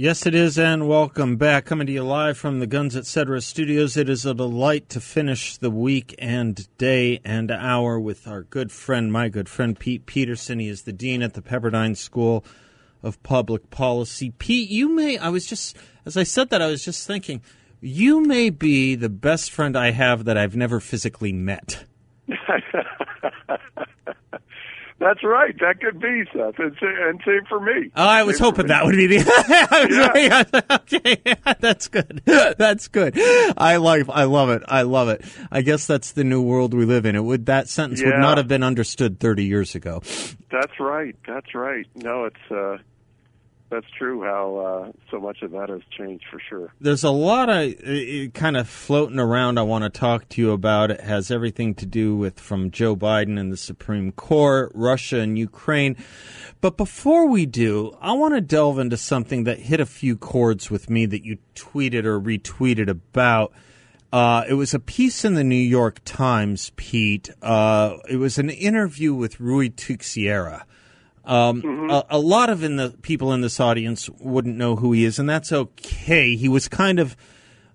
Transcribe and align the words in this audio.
Yes, 0.00 0.26
it 0.26 0.34
is, 0.36 0.56
and 0.56 0.86
welcome 0.86 1.34
back. 1.34 1.64
Coming 1.64 1.88
to 1.88 1.92
you 1.92 2.04
live 2.04 2.38
from 2.38 2.60
the 2.60 2.68
Guns 2.68 2.94
Etc. 2.94 3.40
studios. 3.40 3.96
It 3.96 4.08
is 4.08 4.24
a 4.24 4.32
delight 4.32 4.88
to 4.90 5.00
finish 5.00 5.56
the 5.56 5.72
week 5.72 6.14
and 6.20 6.68
day 6.78 7.20
and 7.24 7.50
hour 7.50 7.98
with 7.98 8.28
our 8.28 8.44
good 8.44 8.70
friend, 8.70 9.12
my 9.12 9.28
good 9.28 9.48
friend, 9.48 9.76
Pete 9.76 10.06
Peterson. 10.06 10.60
He 10.60 10.68
is 10.68 10.82
the 10.82 10.92
dean 10.92 11.20
at 11.20 11.34
the 11.34 11.42
Pepperdine 11.42 11.96
School 11.96 12.44
of 13.02 13.20
Public 13.24 13.70
Policy. 13.70 14.30
Pete, 14.38 14.70
you 14.70 14.88
may, 14.88 15.18
I 15.18 15.30
was 15.30 15.46
just, 15.46 15.76
as 16.06 16.16
I 16.16 16.22
said 16.22 16.50
that, 16.50 16.62
I 16.62 16.68
was 16.68 16.84
just 16.84 17.04
thinking, 17.04 17.42
you 17.80 18.24
may 18.24 18.50
be 18.50 18.94
the 18.94 19.08
best 19.08 19.50
friend 19.50 19.76
I 19.76 19.90
have 19.90 20.26
that 20.26 20.38
I've 20.38 20.54
never 20.54 20.78
physically 20.78 21.32
met. 21.32 21.82
That's 25.00 25.22
right. 25.22 25.54
That 25.60 25.80
could 25.80 26.00
be 26.00 26.24
Seth, 26.32 26.58
and, 26.58 26.76
and 26.80 27.20
same 27.24 27.44
for 27.48 27.60
me. 27.60 27.90
Oh, 27.94 28.04
I 28.04 28.24
was 28.24 28.38
Same 28.38 28.46
hoping 28.46 28.66
that 28.66 28.84
would 28.84 28.96
be 28.96 29.06
the. 29.06 29.18
okay, 30.92 31.36
that's 31.60 31.86
good. 31.86 32.20
That's 32.58 32.88
good. 32.88 33.18
I 33.56 33.76
like. 33.76 34.08
I 34.08 34.24
love 34.24 34.50
it. 34.50 34.62
I 34.66 34.82
love 34.82 35.08
it. 35.08 35.24
I 35.52 35.62
guess 35.62 35.86
that's 35.86 36.12
the 36.12 36.24
new 36.24 36.42
world 36.42 36.74
we 36.74 36.84
live 36.84 37.06
in. 37.06 37.14
It 37.14 37.22
would 37.22 37.46
that 37.46 37.68
sentence 37.68 38.02
would 38.02 38.18
not 38.18 38.38
have 38.38 38.48
been 38.48 38.62
understood 38.62 39.20
thirty 39.20 39.44
years 39.44 39.74
ago. 39.74 40.02
That's 40.50 40.80
right. 40.80 41.14
That's 41.26 41.54
right. 41.54 41.86
No, 41.94 42.24
it's 42.24 42.50
uh, 42.50 42.78
that's 43.70 43.86
true. 43.98 44.22
How 44.22 44.56
uh, 44.56 44.92
so 45.10 45.20
much 45.20 45.42
of 45.42 45.50
that 45.52 45.68
has 45.68 45.82
changed 45.90 46.24
for 46.30 46.40
sure. 46.40 46.72
There's 46.80 47.04
a 47.04 47.10
lot 47.10 47.48
of 47.50 47.74
uh, 47.86 48.28
kind 48.32 48.56
of 48.56 48.68
floating 48.68 49.18
around. 49.18 49.58
I 49.58 49.62
want 49.62 49.84
to 49.84 49.90
talk 49.90 50.28
to 50.30 50.40
you 50.40 50.52
about. 50.52 50.90
It 50.90 51.02
has 51.02 51.30
everything 51.30 51.74
to 51.76 51.86
do 51.86 52.16
with 52.16 52.40
from 52.40 52.70
Joe 52.70 52.96
Biden 52.96 53.38
and 53.38 53.52
the 53.52 53.56
Supreme 53.56 54.12
Court, 54.12 54.72
Russia 54.74 55.20
and 55.20 55.38
Ukraine. 55.38 55.96
But 56.60 56.76
before 56.76 57.26
we 57.28 57.46
do, 57.46 57.96
I 58.00 58.12
want 58.12 58.34
to 58.34 58.40
delve 58.40 58.78
into 58.78 58.96
something 58.96 59.44
that 59.44 59.58
hit 59.58 59.80
a 59.80 59.86
few 59.86 60.16
chords 60.16 60.70
with 60.70 60.88
me 60.88 61.06
that 61.06 61.24
you 61.24 61.38
tweeted 61.54 62.04
or 62.04 62.20
retweeted 62.20 62.88
about. 62.88 63.52
Uh, 64.10 64.44
it 64.48 64.54
was 64.54 64.72
a 64.72 64.78
piece 64.78 65.24
in 65.24 65.34
the 65.34 65.44
New 65.44 65.54
York 65.54 66.00
Times, 66.06 66.72
Pete. 66.76 67.28
Uh, 67.42 67.98
it 68.08 68.16
was 68.16 68.38
an 68.38 68.48
interview 68.48 69.12
with 69.12 69.36
Ruy 69.36 69.74
Teixeira. 69.74 70.64
Um, 71.28 71.90
a, 71.90 72.04
a 72.10 72.18
lot 72.18 72.48
of 72.48 72.64
in 72.64 72.76
the 72.76 72.88
people 73.02 73.34
in 73.34 73.42
this 73.42 73.60
audience 73.60 74.08
wouldn't 74.18 74.56
know 74.56 74.76
who 74.76 74.92
he 74.92 75.04
is, 75.04 75.18
and 75.18 75.28
that's 75.28 75.52
okay. 75.52 76.34
He 76.36 76.48
was 76.48 76.68
kind 76.68 76.98
of 76.98 77.16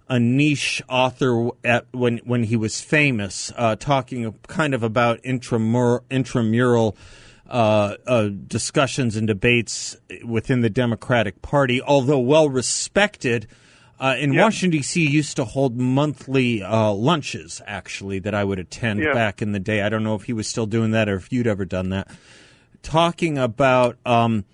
a 0.10 0.20
niche 0.20 0.82
author 0.90 1.50
at, 1.64 1.86
when 1.92 2.18
when 2.26 2.44
he 2.46 2.56
was 2.58 2.82
famous, 2.82 3.54
uh, 3.56 3.76
talking 3.76 4.34
kind 4.48 4.74
of 4.74 4.82
about 4.82 5.22
intramur- 5.22 6.02
intramural 6.10 6.98
uh, 7.48 7.96
uh, 8.08 8.30
discussions 8.48 9.16
and 9.16 9.28
debates 9.28 9.98
within 10.26 10.62
the 10.62 10.70
Democratic 10.70 11.44
Party. 11.44 11.80
Although 11.80 12.20
well 12.20 12.50
respected, 12.50 13.46
uh, 14.00 14.16
in 14.18 14.36
Washington 14.36 14.80
D.C., 14.80 15.08
used 15.08 15.36
to 15.36 15.46
hold 15.46 15.78
monthly 15.78 16.64
uh, 16.64 16.92
lunches. 16.92 17.62
Actually, 17.68 18.18
that 18.20 18.34
I 18.34 18.44
would 18.44 18.58
attend 18.58 19.00
Yeah. 19.02 19.14
back 19.14 19.44
in 19.44 19.52
the 19.52 19.60
day. 19.60 19.84
I 19.84 19.90
don't 19.90 20.04
know 20.04 20.16
if 20.16 20.24
he 20.24 20.34
was 20.34 20.48
still 20.48 20.66
doing 20.66 20.90
that 20.92 21.08
or 21.08 21.18
if 21.18 21.32
you'd 21.32 21.46
ever 21.46 21.66
done 21.66 21.90
that 21.90 22.08
talking 22.84 23.38
about 23.38 23.98
um, 24.06 24.46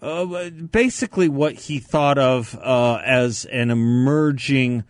uh, 0.00 0.50
basically 0.50 1.28
what 1.28 1.54
he 1.54 1.78
thought 1.78 2.18
of 2.18 2.56
uh, 2.62 3.00
as 3.04 3.44
an 3.46 3.70
emerging 3.70 4.84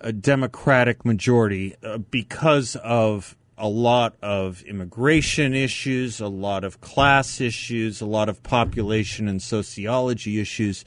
uh, 0.00 0.12
Democratic 0.12 1.04
majority 1.04 1.74
uh, 1.82 1.98
because 1.98 2.76
of 2.76 3.36
a 3.56 3.68
lot 3.68 4.14
of 4.22 4.62
immigration 4.62 5.52
issues, 5.52 6.20
a 6.20 6.28
lot 6.28 6.64
of 6.64 6.80
class 6.80 7.40
issues, 7.40 8.00
a 8.00 8.06
lot 8.06 8.28
of 8.28 8.42
population 8.42 9.26
and 9.26 9.42
sociology 9.42 10.40
issues. 10.40 10.84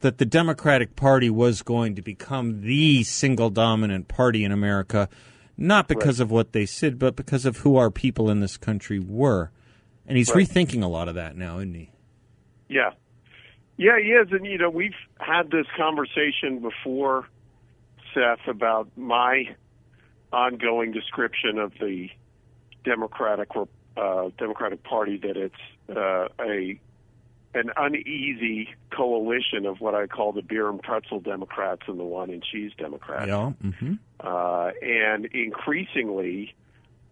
That 0.00 0.18
the 0.18 0.26
Democratic 0.26 0.94
Party 0.94 1.30
was 1.30 1.62
going 1.62 1.94
to 1.96 2.02
become 2.02 2.60
the 2.60 3.02
single 3.02 3.50
dominant 3.50 4.08
party 4.08 4.44
in 4.44 4.52
America, 4.52 5.08
not 5.56 5.88
because 5.88 6.20
of 6.20 6.30
what 6.30 6.52
they 6.52 6.66
said, 6.66 6.98
but 6.98 7.16
because 7.16 7.46
of 7.46 7.58
who 7.58 7.76
our 7.76 7.90
people 7.90 8.30
in 8.30 8.40
this 8.40 8.56
country 8.58 8.98
were. 8.98 9.50
And 10.08 10.16
he's 10.16 10.32
Right. 10.34 10.46
rethinking 10.46 10.82
a 10.82 10.86
lot 10.86 11.08
of 11.08 11.14
that 11.16 11.36
now, 11.36 11.56
isn't 11.58 11.74
he? 11.74 11.90
Yeah, 12.68 12.90
yeah, 13.76 13.98
he 13.98 14.08
is, 14.12 14.32
and 14.32 14.46
you 14.46 14.58
know 14.58 14.70
we've 14.70 14.94
had 15.18 15.50
this 15.50 15.66
conversation 15.76 16.60
before, 16.60 17.28
Seth, 18.14 18.46
about 18.48 18.88
my 18.96 19.54
ongoing 20.32 20.92
description 20.92 21.58
of 21.58 21.72
the 21.80 22.08
Democratic 22.84 23.48
uh, 23.96 24.30
Democratic 24.38 24.82
Party 24.82 25.18
that 25.18 25.36
it's 25.36 25.54
uh, 25.96 26.28
a 26.40 26.78
an 27.54 27.70
uneasy 27.76 28.68
coalition 28.90 29.64
of 29.64 29.80
what 29.80 29.94
I 29.94 30.06
call 30.06 30.32
the 30.32 30.42
beer 30.42 30.68
and 30.68 30.82
pretzel 30.82 31.20
Democrats 31.20 31.82
and 31.86 31.98
the 31.98 32.04
wine 32.04 32.30
and 32.30 32.42
cheese 32.42 32.72
Democrats. 32.76 33.28
Yeah. 33.28 33.52
Mm-hmm. 33.64 33.94
Uh, 34.20 34.70
and 34.82 35.24
increasingly, 35.26 36.54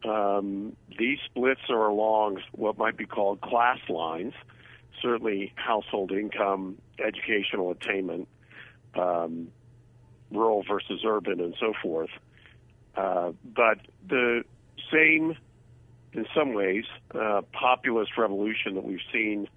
um, 0.05 0.77
these 0.99 1.19
splits 1.25 1.63
are 1.69 1.87
along 1.87 2.41
what 2.53 2.79
might 2.79 2.97
be 2.97 3.07
called 3.07 3.41
class 3.41 3.79
lines, 3.89 4.35
certainly 5.01 5.53
household 5.57 6.13
income, 6.13 6.77
educational 6.99 7.71
attainment, 7.71 8.29
um, 8.95 9.49
rural 10.31 10.63
versus 10.63 11.01
urban, 11.05 11.41
and 11.41 11.55
so 11.59 11.73
forth. 11.83 12.11
Uh, 12.97 13.33
but 13.45 13.79
the 14.09 14.45
same, 14.93 15.37
in 16.13 16.27
some 16.35 16.55
ways, 16.55 16.85
uh, 17.15 17.43
populist 17.53 18.13
revolution 18.17 18.75
that 18.75 18.85
we've 18.85 19.01
seen 19.13 19.49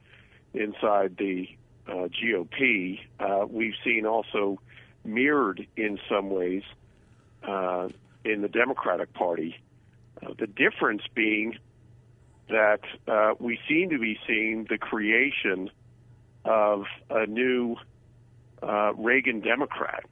inside 0.53 1.17
the 1.17 1.47
uh, 1.87 2.07
GOP, 2.07 2.99
uh, 3.19 3.45
we've 3.47 3.75
seen 3.83 4.05
also 4.05 4.59
mirrored 5.05 5.65
in 5.75 5.99
some 6.09 6.29
ways 6.29 6.63
uh, 7.47 7.87
in 8.25 8.41
the 8.41 8.49
Democratic 8.49 9.13
Party. 9.13 9.55
Uh, 10.21 10.33
the 10.39 10.47
difference 10.47 11.03
being 11.13 11.57
that 12.49 12.81
uh, 13.07 13.33
we 13.39 13.59
seem 13.67 13.89
to 13.89 13.99
be 13.99 14.17
seeing 14.25 14.65
the 14.69 14.77
creation 14.77 15.69
of 16.45 16.85
a 17.09 17.25
new 17.25 17.75
uh, 18.63 18.93
Reagan 18.93 19.41
Democrat 19.41 20.05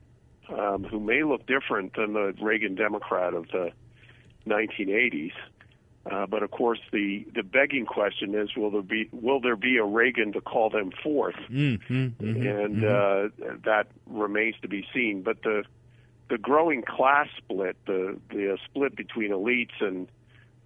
um, 0.50 0.84
who 0.84 1.00
may 1.00 1.24
look 1.24 1.46
different 1.48 1.96
than 1.96 2.14
the 2.14 2.34
Reagan 2.42 2.76
Democrat 2.76 3.34
of 3.34 3.48
the 3.48 3.72
1980s. 4.48 5.32
Uh, 6.10 6.28
but 6.28 6.44
of 6.44 6.52
course, 6.52 6.80
the, 6.92 7.26
the 7.34 7.42
begging 7.42 7.86
question 7.86 8.36
is: 8.36 8.56
Will 8.56 8.70
there 8.70 8.84
be 8.84 9.10
will 9.12 9.40
there 9.40 9.56
be 9.56 9.78
a 9.78 9.84
Reagan 9.84 10.34
to 10.34 10.42
call 10.42 10.70
them 10.70 10.92
forth? 11.04 11.36
Mm-hmm, 11.50 12.08
and 12.20 12.86
uh, 12.86 13.30
that 13.64 13.88
remains 14.06 14.56
to 14.62 14.68
be 14.68 14.86
seen. 14.94 15.24
But 15.24 15.42
the 15.42 15.64
the 16.30 16.38
growing 16.38 16.82
class 16.82 17.28
split, 17.38 17.78
the 17.86 18.20
the 18.30 18.54
uh, 18.54 18.58
split 18.66 18.96
between 18.96 19.32
elites 19.32 19.82
and 19.82 20.08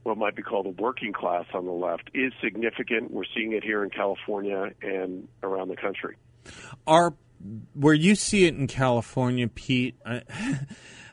what 0.03 0.17
might 0.17 0.35
be 0.35 0.41
called 0.41 0.65
the 0.65 0.81
working 0.81 1.11
class 1.11 1.45
on 1.53 1.65
the 1.65 1.71
left, 1.71 2.09
is 2.13 2.31
significant. 2.41 3.11
We're 3.11 3.23
seeing 3.35 3.51
it 3.51 3.63
here 3.63 3.83
in 3.83 3.89
California 3.89 4.71
and 4.81 5.27
around 5.43 5.67
the 5.67 5.75
country. 5.75 6.15
Are 6.87 7.13
where 7.73 7.93
you 7.93 8.15
see 8.15 8.45
it 8.45 8.55
in 8.55 8.67
California, 8.67 9.47
Pete? 9.47 9.95
I, 10.05 10.23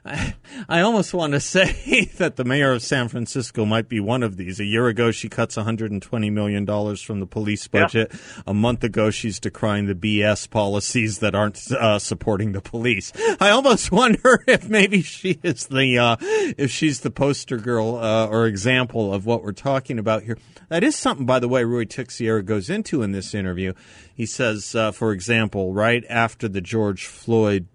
I, 0.06 0.34
I 0.68 0.80
almost 0.80 1.12
want 1.12 1.32
to 1.32 1.40
say 1.56 2.06
that 2.18 2.36
the 2.36 2.44
mayor 2.44 2.72
of 2.72 2.82
San 2.82 3.08
Francisco 3.08 3.64
might 3.64 3.88
be 3.88 4.00
one 4.00 4.22
of 4.22 4.36
these. 4.36 4.60
A 4.60 4.64
year 4.64 4.86
ago, 4.88 5.10
she 5.10 5.28
cuts 5.28 5.56
120 5.56 6.30
million 6.30 6.64
dollars 6.64 7.02
from 7.02 7.20
the 7.20 7.26
police 7.26 7.68
Yeah. 7.72 7.82
budget. 7.82 8.12
A 8.46 8.54
month 8.54 8.84
ago, 8.84 9.10
she's 9.10 9.40
decrying 9.40 9.86
the 9.86 9.94
BS 9.94 10.48
policies 10.48 11.18
that 11.18 11.34
aren't 11.34 11.70
uh, 11.72 11.98
supporting 11.98 12.52
the 12.52 12.60
police. 12.60 13.12
I 13.40 13.50
almost 13.50 13.90
wonder 13.92 14.42
if 14.46 14.68
maybe 14.68 15.02
she 15.02 15.38
is 15.42 15.66
the 15.66 15.98
uh, 15.98 16.16
if 16.20 16.70
she's 16.70 17.00
the 17.00 17.10
poster 17.10 17.56
girl 17.58 17.96
uh, 17.96 18.26
or 18.28 18.46
example 18.46 19.12
of 19.12 19.26
what 19.26 19.42
we're 19.42 19.52
talking 19.52 19.98
about 19.98 20.22
here. 20.22 20.38
That 20.68 20.82
is 20.82 20.96
something, 20.96 21.26
by 21.26 21.38
the 21.38 21.48
way, 21.48 21.62
Ruy 21.62 21.88
Teixeira 21.88 22.42
goes 22.42 22.68
into 22.68 23.02
in 23.02 23.12
this 23.12 23.34
interview. 23.34 23.72
He 24.14 24.26
says, 24.26 24.74
uh, 24.74 24.90
for 24.90 25.12
example, 25.12 25.72
right 25.72 26.04
after 26.08 26.48
the 26.48 26.60
George 26.60 27.06
Floyd, 27.06 27.68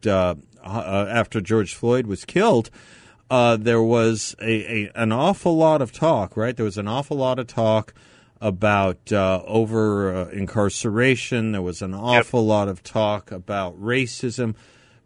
uh, 0.64 0.68
uh, 0.68 1.08
after 1.10 1.42
George 1.42 1.76
Floyd 1.76 2.08
was 2.08 2.26
killed, 2.26 2.70
uh, 3.30 3.58
there 3.58 3.82
was 3.82 4.36
a, 4.42 4.86
a 4.86 4.92
an 4.96 5.12
awful 5.12 5.56
lot 5.56 5.82
of 5.82 5.92
talk. 5.92 6.36
Right, 6.36 6.56
there 6.56 6.66
was 6.66 6.78
an 6.78 6.88
awful 6.88 7.18
lot 7.18 7.40
of 7.40 7.48
talk 7.48 7.94
about 8.40 9.12
uh, 9.12 9.42
over 9.46 10.16
uh, 10.16 10.30
incarceration. 10.30 11.52
There 11.52 11.62
was 11.62 11.82
an 11.82 11.94
awful 11.94 12.42
yep. 12.42 12.50
lot 12.50 12.68
of 12.68 12.84
talk 12.84 13.32
about 13.32 13.80
racism, 13.80 14.56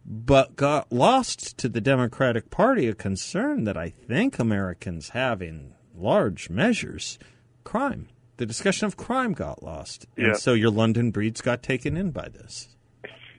but 0.05 0.55
got 0.55 0.91
lost 0.91 1.57
to 1.57 1.69
the 1.69 1.81
Democratic 1.81 2.49
Party 2.49 2.87
a 2.87 2.95
concern 2.95 3.65
that 3.65 3.77
I 3.77 3.89
think 3.89 4.39
Americans 4.39 5.09
have 5.09 5.41
in 5.41 5.73
large 5.93 6.49
measures 6.49 7.19
crime. 7.63 8.07
The 8.37 8.45
discussion 8.45 8.85
of 8.85 8.97
crime 8.97 9.33
got 9.33 9.63
lost. 9.63 10.07
And 10.17 10.37
so 10.37 10.53
your 10.53 10.69
London 10.69 11.11
breeds 11.11 11.41
got 11.41 11.63
taken 11.63 11.95
in 11.95 12.11
by 12.11 12.27
this. 12.29 12.74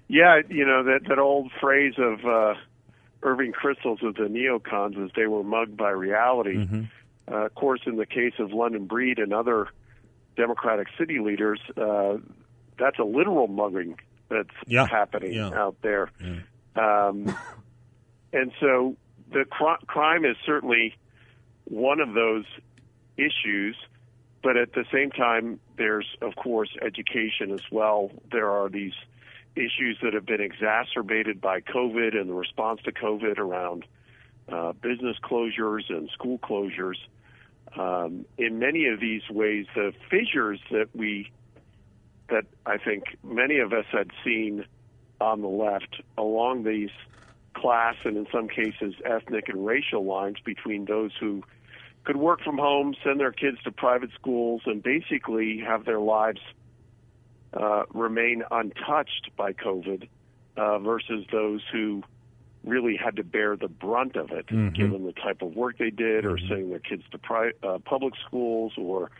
Yeah, 0.08 0.41
you 0.49 0.64
know, 0.64 0.85
that, 0.85 1.00
that 1.08 1.19
old 1.19 1.50
phrase 1.61 1.94
of 1.99 2.25
uh, 2.25 2.55
Irving 3.23 3.53
Kristol's 3.53 4.03
of 4.03 4.14
the 4.14 4.25
neocons 4.25 5.05
is 5.05 5.11
they 5.17 5.26
were 5.26 5.43
mugged 5.43 5.76
by 5.76 5.91
reality. 5.91 6.56
Mm-hmm. 6.56 6.82
Uh, 7.31 7.47
of 7.47 7.55
course, 7.55 7.81
in 7.87 7.97
the 7.97 8.06
case 8.06 8.35
of 8.38 8.53
London 8.53 8.87
Breed 8.87 9.19
and 9.19 9.32
other 9.32 9.69
Democratic 10.37 10.87
city 10.97 11.19
leaders, 11.19 11.61
uh, 11.76 12.19
that's 12.79 12.99
a 12.99 13.05
literal 13.05 13.49
mugging 13.49 13.99
that's 14.29 14.49
yeah. 14.67 14.87
happening 14.87 15.32
yeah. 15.32 15.50
out 15.53 15.76
there. 15.82 16.11
Yeah. 16.20 17.06
Um, 17.08 17.37
and 18.32 18.53
so 18.61 18.97
the 19.32 19.44
cr- 19.44 19.85
crime 19.87 20.25
is 20.25 20.37
certainly 20.44 20.94
one 21.64 22.00
of 22.00 22.12
those 22.12 22.44
issues, 23.17 23.76
but 24.43 24.56
at 24.56 24.73
the 24.75 24.85
same 24.93 25.11
time, 25.11 25.58
there's, 25.76 26.06
of 26.23 26.37
course, 26.37 26.70
education 26.81 27.50
as 27.50 27.62
well. 27.73 28.11
There 28.31 28.50
are 28.50 28.69
these 28.69 28.94
issues 29.56 29.99
that 30.03 30.14
have 30.14 30.26
been 30.26 30.41
exacerbated 30.41 31.41
by 31.41 31.61
COVID 31.61 32.17
and 32.17 32.29
the 32.29 32.35
response 32.35 32.81
to 32.85 32.93
COVID 32.93 33.38
around 33.38 33.85
uh, 34.49 34.73
business 34.73 35.17
closures 35.23 35.88
and 35.88 36.08
school 36.11 36.38
closures. 36.38 36.97
Um, 37.76 38.25
in 38.38 38.58
many 38.58 38.87
of 38.87 39.00
these 39.00 39.23
ways, 39.29 39.67
the 39.75 39.93
fissures 40.11 40.61
that 40.70 40.88
we 40.94 41.31
that 42.29 42.44
I 42.64 42.76
think 42.79 43.05
many 43.23 43.58
of 43.58 43.73
us 43.73 43.85
had 43.93 44.11
seen 44.25 44.64
on 45.20 45.43
the 45.43 45.49
left 45.49 46.03
along 46.19 46.64
these 46.64 46.91
class 47.55 47.94
and 48.05 48.17
in 48.17 48.26
some 48.32 48.49
cases 48.49 48.94
ethnic 49.05 49.49
and 49.49 49.64
racial 49.64 50.05
lines 50.05 50.37
between 50.44 50.85
those 50.85 51.12
who 51.19 51.43
could 52.05 52.17
work 52.17 52.41
from 52.41 52.58
home, 52.58 52.94
send 53.03 53.19
their 53.19 53.32
kids 53.32 53.58
to 53.64 53.73
private 53.73 54.11
schools, 54.14 54.62
and 54.67 54.82
basically 54.82 55.58
have 55.58 55.85
their 55.85 55.99
lives 55.99 56.41
uh, 57.52 57.84
remain 57.93 58.43
untouched 58.50 59.31
by 59.37 59.52
COVID 59.52 60.08
uh, 60.56 60.78
versus 60.78 61.25
those 61.31 61.62
who 61.72 62.02
really 62.64 62.96
had 62.96 63.16
to 63.16 63.25
bear 63.25 63.56
the 63.56 63.69
brunt 63.69 64.16
of 64.16 64.31
it, 64.32 64.46
mm-hmm. 64.48 64.75
given 64.75 65.04
the 65.06 65.12
type 65.12 65.40
of 65.43 65.54
work 65.54 65.78
they 65.78 65.90
did, 65.90 66.25
or 66.25 66.37
mm-hmm. 66.37 66.48
sending 66.48 66.70
their 66.70 66.81
kids 66.81 67.04
to 67.12 67.19
pri- 67.19 67.52
uh, 67.62 67.78
public 67.84 68.14
schools, 68.26 68.72
or 68.76 69.10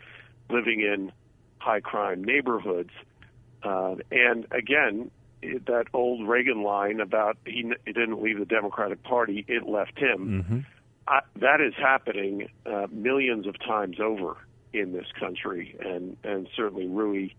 living 0.49 0.81
in 0.81 1.11
high 1.59 1.79
crime 1.79 2.23
neighborhoods. 2.23 2.91
Uh, 3.63 3.95
and 4.11 4.45
again, 4.51 5.09
it, 5.41 5.65
that 5.65 5.85
old 5.93 6.27
Reagan 6.27 6.63
line 6.63 6.99
about 6.99 7.37
he, 7.45 7.71
he 7.85 7.93
didn't 7.93 8.21
leave 8.21 8.39
the 8.39 8.45
Democratic 8.45 9.03
Party, 9.03 9.45
it 9.47 9.67
left 9.67 9.97
him. 9.97 10.43
Mm-hmm. 10.43 10.59
I, 11.07 11.21
that 11.37 11.61
is 11.61 11.73
happening 11.77 12.49
uh, 12.65 12.87
millions 12.91 13.47
of 13.47 13.57
times 13.59 13.97
over 13.99 14.35
in 14.73 14.91
this 14.91 15.07
country, 15.19 15.77
and 15.79 16.17
and 16.23 16.47
certainly 16.55 16.87
Ruy 16.87 17.33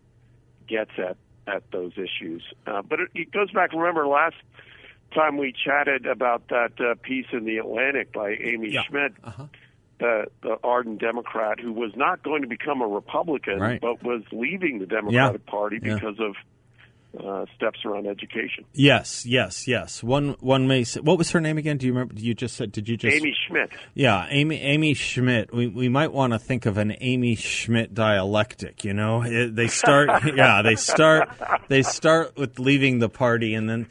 gets 0.69 0.93
at 0.99 1.17
at 1.47 1.63
those 1.73 1.93
issues. 1.93 2.43
Uh, 2.67 2.83
but 2.83 3.01
it, 3.01 3.09
it 3.15 3.33
goes 3.33 3.51
back. 3.51 3.73
Remember 3.73 4.07
last 4.07 4.37
time 5.15 5.39
we 5.39 5.53
chatted 5.53 6.07
about 6.07 6.49
that 6.49 6.73
uh, 6.79 6.95
piece 7.03 7.27
in 7.33 7.45
the 7.45 7.59
Atlantic 7.59 8.13
by 8.13 8.37
Amy 8.41 8.73
yeah. 8.73 8.83
Schmidt, 8.83 9.13
uh-huh. 9.25 9.47
the, 9.99 10.27
the 10.43 10.59
ardent 10.63 11.01
Democrat 11.01 11.59
who 11.59 11.73
was 11.73 11.93
not 11.97 12.23
going 12.23 12.43
to 12.43 12.49
become 12.49 12.83
a 12.83 12.87
Republican, 12.87 13.59
right. 13.59 13.81
but 13.81 14.03
was 14.03 14.23
leaving 14.33 14.79
the 14.79 14.87
Democratic 14.87 15.43
yeah. 15.47 15.51
Party 15.51 15.79
yeah. 15.83 15.95
because 15.95 16.19
of 16.21 16.35
uh, 17.19 17.47
steps 17.57 17.85
around 17.85 18.07
education. 18.07 18.65
Yes, 18.75 19.25
yes, 19.25 19.67
yes. 19.67 20.03
One 20.03 20.37
one 20.41 20.69
may 20.69 20.85
say, 20.85 21.01
what 21.01 21.19
was 21.19 21.31
her 21.31 21.41
name 21.41 21.59
again? 21.59 21.79
Do 21.79 21.87
you 21.87 21.93
remember? 21.93 22.15
You 22.17 22.35
just 22.35 22.57
said. 22.57 22.73
Did 22.73 22.89
you 22.89 22.97
just 22.97 23.17
Amy 23.17 23.35
Schmidt? 23.47 23.71
Yeah, 23.95 24.27
Amy 24.29 24.61
Amy 24.61 24.95
Schmidt. 24.95 25.53
We 25.53 25.69
we 25.69 25.89
might 25.89 26.13
want 26.13 26.33
to 26.35 26.39
think 26.39 26.67
of 26.67 26.77
an 26.77 26.97
Amy 27.01 27.35
Schmidt 27.35 27.95
dialectic. 27.95 28.85
You 28.85 28.95
know, 28.95 29.23
it, 29.23 29.57
they 29.57 29.69
start. 29.69 30.09
yeah, 30.37 30.63
they 30.63 30.77
start. 30.77 31.31
They 31.69 31.83
start 31.83 32.37
with 32.37 32.59
leaving 32.59 32.99
the 32.99 33.09
party, 33.09 33.55
and 33.55 33.69
then 33.69 33.87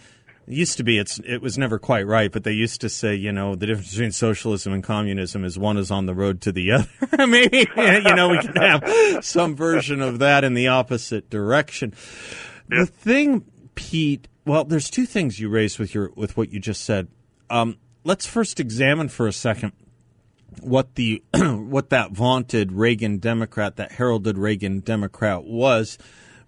it 0.47 0.53
used 0.53 0.77
to 0.77 0.83
be 0.83 0.97
it's 0.97 1.19
it 1.25 1.41
was 1.41 1.57
never 1.57 1.79
quite 1.79 2.05
right, 2.05 2.31
but 2.31 2.43
they 2.43 2.53
used 2.53 2.81
to 2.81 2.89
say, 2.89 3.15
you 3.15 3.31
know, 3.31 3.55
the 3.55 3.65
difference 3.65 3.91
between 3.91 4.11
socialism 4.11 4.73
and 4.73 4.83
communism 4.83 5.43
is 5.43 5.57
one 5.57 5.77
is 5.77 5.91
on 5.91 6.05
the 6.05 6.15
road 6.15 6.39
to 6.41 6.51
the 6.51 6.71
other. 6.71 6.87
Maybe 7.27 7.67
you 7.75 8.15
know 8.15 8.29
we 8.29 8.39
can 8.39 8.55
have 8.55 9.25
some 9.25 9.55
version 9.55 10.01
of 10.01 10.19
that 10.19 10.43
in 10.43 10.53
the 10.53 10.67
opposite 10.67 11.29
direction. 11.29 11.93
Yeah. 12.71 12.79
The 12.81 12.85
thing, 12.85 13.45
Pete. 13.75 14.27
Well, 14.45 14.63
there's 14.63 14.89
two 14.89 15.05
things 15.05 15.39
you 15.39 15.49
raised 15.49 15.79
with 15.79 15.93
your 15.93 16.11
with 16.15 16.37
what 16.37 16.51
you 16.51 16.59
just 16.59 16.83
said. 16.83 17.07
Um, 17.49 17.77
let's 18.03 18.25
first 18.25 18.59
examine 18.59 19.09
for 19.09 19.27
a 19.27 19.33
second 19.33 19.73
what 20.61 20.95
the 20.95 21.23
what 21.33 21.89
that 21.89 22.11
vaunted 22.11 22.71
Reagan 22.71 23.17
Democrat, 23.17 23.75
that 23.75 23.93
heralded 23.93 24.37
Reagan 24.37 24.79
Democrat 24.79 25.43
was 25.43 25.97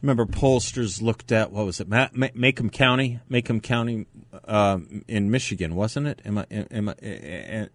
remember 0.01 0.25
pollsters 0.25 1.01
looked 1.01 1.31
at 1.31 1.51
what 1.51 1.65
was 1.65 1.79
it, 1.79 1.87
Ma- 1.87 2.09
Ma- 2.13 2.27
Macomb 2.33 2.69
County, 2.69 3.19
Macomb 3.27 3.59
County 3.59 4.05
uh, 4.45 4.79
in 5.07 5.29
Michigan, 5.29 5.75
wasn't 5.75 6.07
it? 6.07 6.21
Am 6.25 6.37
I, 6.37 6.45
am 6.49 6.89
I, 6.89 6.93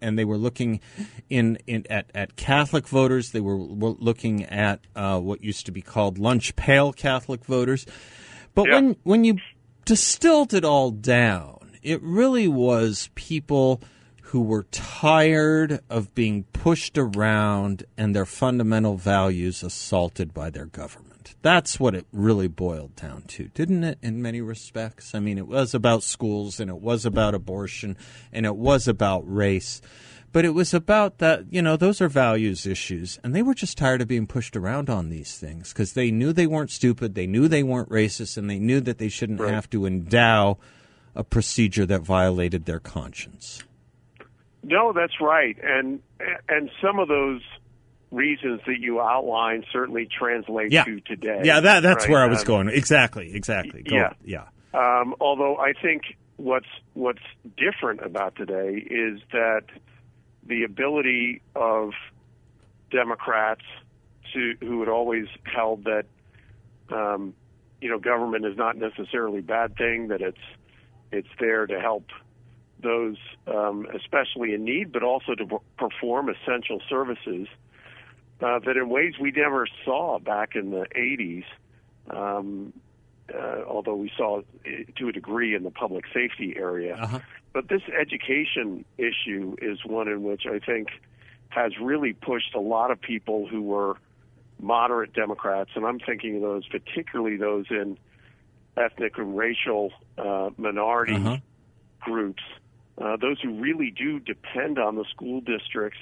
and 0.01 0.19
they 0.19 0.25
were 0.25 0.39
looking 0.39 0.81
in, 1.29 1.59
in 1.67 1.87
at, 1.91 2.11
at 2.15 2.37
Catholic 2.37 2.89
voters. 2.89 3.33
They 3.33 3.41
were, 3.41 3.57
looking 3.57 4.45
at 4.45 4.81
uh, 4.97 5.21
what 5.21 5.43
used 5.43 5.67
to 5.67 5.73
be 5.73 5.83
called 5.83 6.19
lunch 6.19 6.57
pail 6.57 6.93
Catholic 6.93 7.45
voters. 7.45 7.87
But 8.55 8.67
Yeah. 8.69 8.75
when 8.75 8.97
when 9.03 9.25
you 9.25 9.37
distilled 9.85 10.55
it 10.55 10.65
all 10.65 10.91
down, 10.91 11.59
it 11.83 12.01
really 12.03 12.49
was 12.49 13.11
people 13.15 13.81
who 14.29 14.41
were 14.41 14.65
tired 14.73 15.81
of 15.89 16.13
being 16.15 16.45
pushed 16.53 16.99
around 16.99 17.85
and 17.97 18.17
their 18.17 18.25
fundamental 18.27 18.97
values 18.97 19.63
assaulted 19.63 20.35
by 20.35 20.51
their 20.51 20.67
government. 20.67 21.35
That's 21.43 21.79
what 21.79 21.95
it 21.95 22.07
really 22.13 22.49
boiled 22.49 22.97
down 22.97 23.23
to, 23.29 23.49
didn't 23.49 23.85
it, 23.85 23.99
in 24.03 24.21
many 24.23 24.41
respects? 24.41 25.15
I 25.15 25.21
mean, 25.21 25.39
it 25.39 25.47
was 25.47 25.75
about 25.75 26.03
schools 26.03 26.59
and 26.59 26.69
it 26.71 26.81
was 26.81 27.05
about 27.07 27.35
abortion 27.35 27.97
and 28.33 28.45
it 28.45 28.57
was 28.57 28.89
about 28.89 29.23
race. 29.27 29.81
But 30.35 30.45
it 30.45 30.51
was 30.53 30.75
about 30.75 31.19
that, 31.19 31.45
you 31.51 31.63
know, 31.63 31.77
those 31.77 32.01
are 32.01 32.09
values 32.09 32.67
issues. 32.67 33.21
And 33.23 33.35
they 33.37 33.41
were 33.43 33.55
just 33.55 33.79
tired 33.79 34.03
of 34.03 34.09
being 34.09 34.27
pushed 34.27 34.57
around 34.57 34.91
on 34.91 35.09
these 35.09 35.39
things 35.39 35.73
because 35.73 35.93
they 35.93 36.11
knew 36.11 36.33
they 36.33 36.49
weren't 36.49 36.73
stupid, 36.73 37.15
they 37.15 37.29
knew 37.29 37.47
they 37.47 37.63
weren't 37.63 37.89
racist, 37.89 38.37
and 38.37 38.51
they 38.51 38.59
knew 38.59 38.81
that 38.81 38.99
they 38.99 39.09
shouldn't 39.09 39.39
Right. 39.41 39.55
have 39.55 39.71
to 39.71 39.87
endow 39.87 40.59
a 41.15 41.23
procedure 41.23 41.87
that 41.87 42.03
violated 42.03 42.65
their 42.65 42.81
conscience. 42.81 43.63
No, 44.65 44.93
that's 44.93 45.21
right, 45.21 45.57
and 45.63 46.01
and 46.49 46.69
some 46.83 46.99
of 46.99 47.07
those 47.07 47.43
reasons 48.11 48.61
that 48.67 48.81
you 48.81 49.01
outlined 49.01 49.67
certainly 49.73 50.07
translate 50.19 50.73
Yeah. 50.73 50.83
to 50.85 50.99
today. 51.01 51.43
Yeah, 51.45 51.61
that, 51.61 51.81
that's 51.85 52.07
right? 52.07 52.11
where 52.13 52.23
I 52.23 52.27
was 52.27 52.41
Um, 52.41 52.47
going. 52.47 52.69
Exactly, 52.71 53.35
exactly. 53.37 53.83
Go- 53.83 53.95
yeah. 53.95 54.13
yeah. 54.25 54.45
Um, 54.73 55.15
although 55.21 55.59
I 55.59 55.75
think 55.81 56.17
what's 56.39 56.67
what's 56.95 57.23
different 57.57 58.01
about 58.03 58.35
today 58.35 58.79
is 58.91 59.21
that 59.33 59.63
the 60.47 60.65
ability 60.65 61.43
of 61.55 61.93
Democrats 62.91 63.63
to 64.33 64.55
who 64.61 64.81
had 64.81 64.89
always 64.89 65.27
held 65.45 65.85
that 65.85 66.07
um, 66.91 67.35
you 67.81 67.89
know 67.89 67.99
government 67.99 68.45
is 68.45 68.57
not 68.57 68.77
necessarily 68.77 69.39
a 69.39 69.43
bad 69.43 69.77
thing 69.77 70.09
that 70.09 70.21
it's 70.21 70.39
it's 71.13 71.29
there 71.39 71.67
to 71.67 71.81
help 71.81 72.07
those 72.83 73.17
um, 73.47 73.87
especially 73.95 74.55
in 74.55 74.65
need, 74.65 74.93
but 74.93 75.03
also 75.03 75.35
to 75.35 75.61
perform 75.79 76.29
essential 76.29 76.81
services 76.89 77.49
uh, 78.41 78.59
that 78.61 78.77
in 78.77 78.89
ways 78.89 79.15
we 79.21 79.31
never 79.31 79.67
saw 79.85 80.19
back 80.19 80.55
in 80.55 80.71
the 80.71 80.87
80s. 80.97 81.45
Um, 82.11 82.73
uh, 83.33 83.63
although 83.67 83.95
we 83.95 84.11
saw 84.17 84.41
it 84.65 84.97
to 84.97 85.09
a 85.09 85.13
degree 85.13 85.55
in 85.55 85.63
the 85.63 85.71
public 85.71 86.05
safety 86.13 86.55
area. 86.57 86.97
Uh-huh. 86.97 87.21
But 87.53 87.69
this 87.69 87.83
education 87.99 88.85
issue 88.99 89.57
is 89.63 89.85
one 89.85 90.09
in 90.09 90.23
which 90.25 90.43
I 90.47 90.59
think 90.59 90.89
has 91.49 91.73
really 91.81 92.13
pushed 92.13 92.55
a 92.55 92.61
lot 92.61 92.91
of 92.91 93.01
people 93.01 93.47
who 93.47 93.63
were 93.63 93.97
moderate 94.61 95.13
Democrats, 95.13 95.71
and 95.77 95.87
I'm 95.87 96.01
thinking 96.01 96.37
of 96.37 96.43
those, 96.43 96.67
particularly 96.67 97.37
those 97.37 97.67
in 97.71 97.97
ethnic 98.77 99.19
and 99.19 99.37
racial 99.37 99.93
uh, 100.19 100.51
minority 100.57 101.15
Uh-huh. 101.15 101.37
groups, 102.01 102.43
uh, 102.99 103.17
those 103.17 103.41
who 103.41 103.61
really 103.61 103.91
do 103.91 104.19
depend 104.21 104.79
on 104.79 104.97
the 104.97 105.05
school 105.05 105.41
districts 105.41 105.99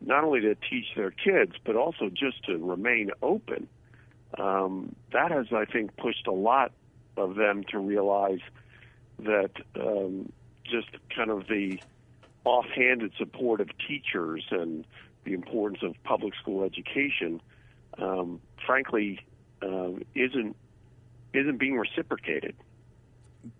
not 0.00 0.24
only 0.24 0.40
to 0.40 0.54
teach 0.54 0.86
their 0.96 1.10
kids, 1.10 1.52
but 1.64 1.76
also 1.76 2.08
just 2.08 2.42
to 2.46 2.56
remain 2.56 3.10
open. 3.22 3.68
Um, 4.38 4.94
that 5.12 5.30
has, 5.30 5.46
I 5.52 5.64
think, 5.64 5.96
pushed 5.96 6.26
a 6.26 6.32
lot 6.32 6.72
of 7.16 7.34
them 7.34 7.64
to 7.70 7.78
realize 7.78 8.40
that 9.18 9.50
um, 9.78 10.32
just 10.64 10.88
kind 11.14 11.30
of 11.30 11.46
the 11.48 11.80
offhanded 12.44 13.12
support 13.18 13.60
of 13.60 13.68
teachers 13.86 14.44
and 14.50 14.86
the 15.24 15.34
importance 15.34 15.82
of 15.82 15.94
public 16.04 16.34
school 16.36 16.64
education 16.64 17.40
um, 17.98 18.40
frankly, 18.64 19.20
uh, 19.62 19.90
isn't 20.14 20.56
isn't 21.32 21.58
being 21.58 21.76
reciprocated. 21.76 22.54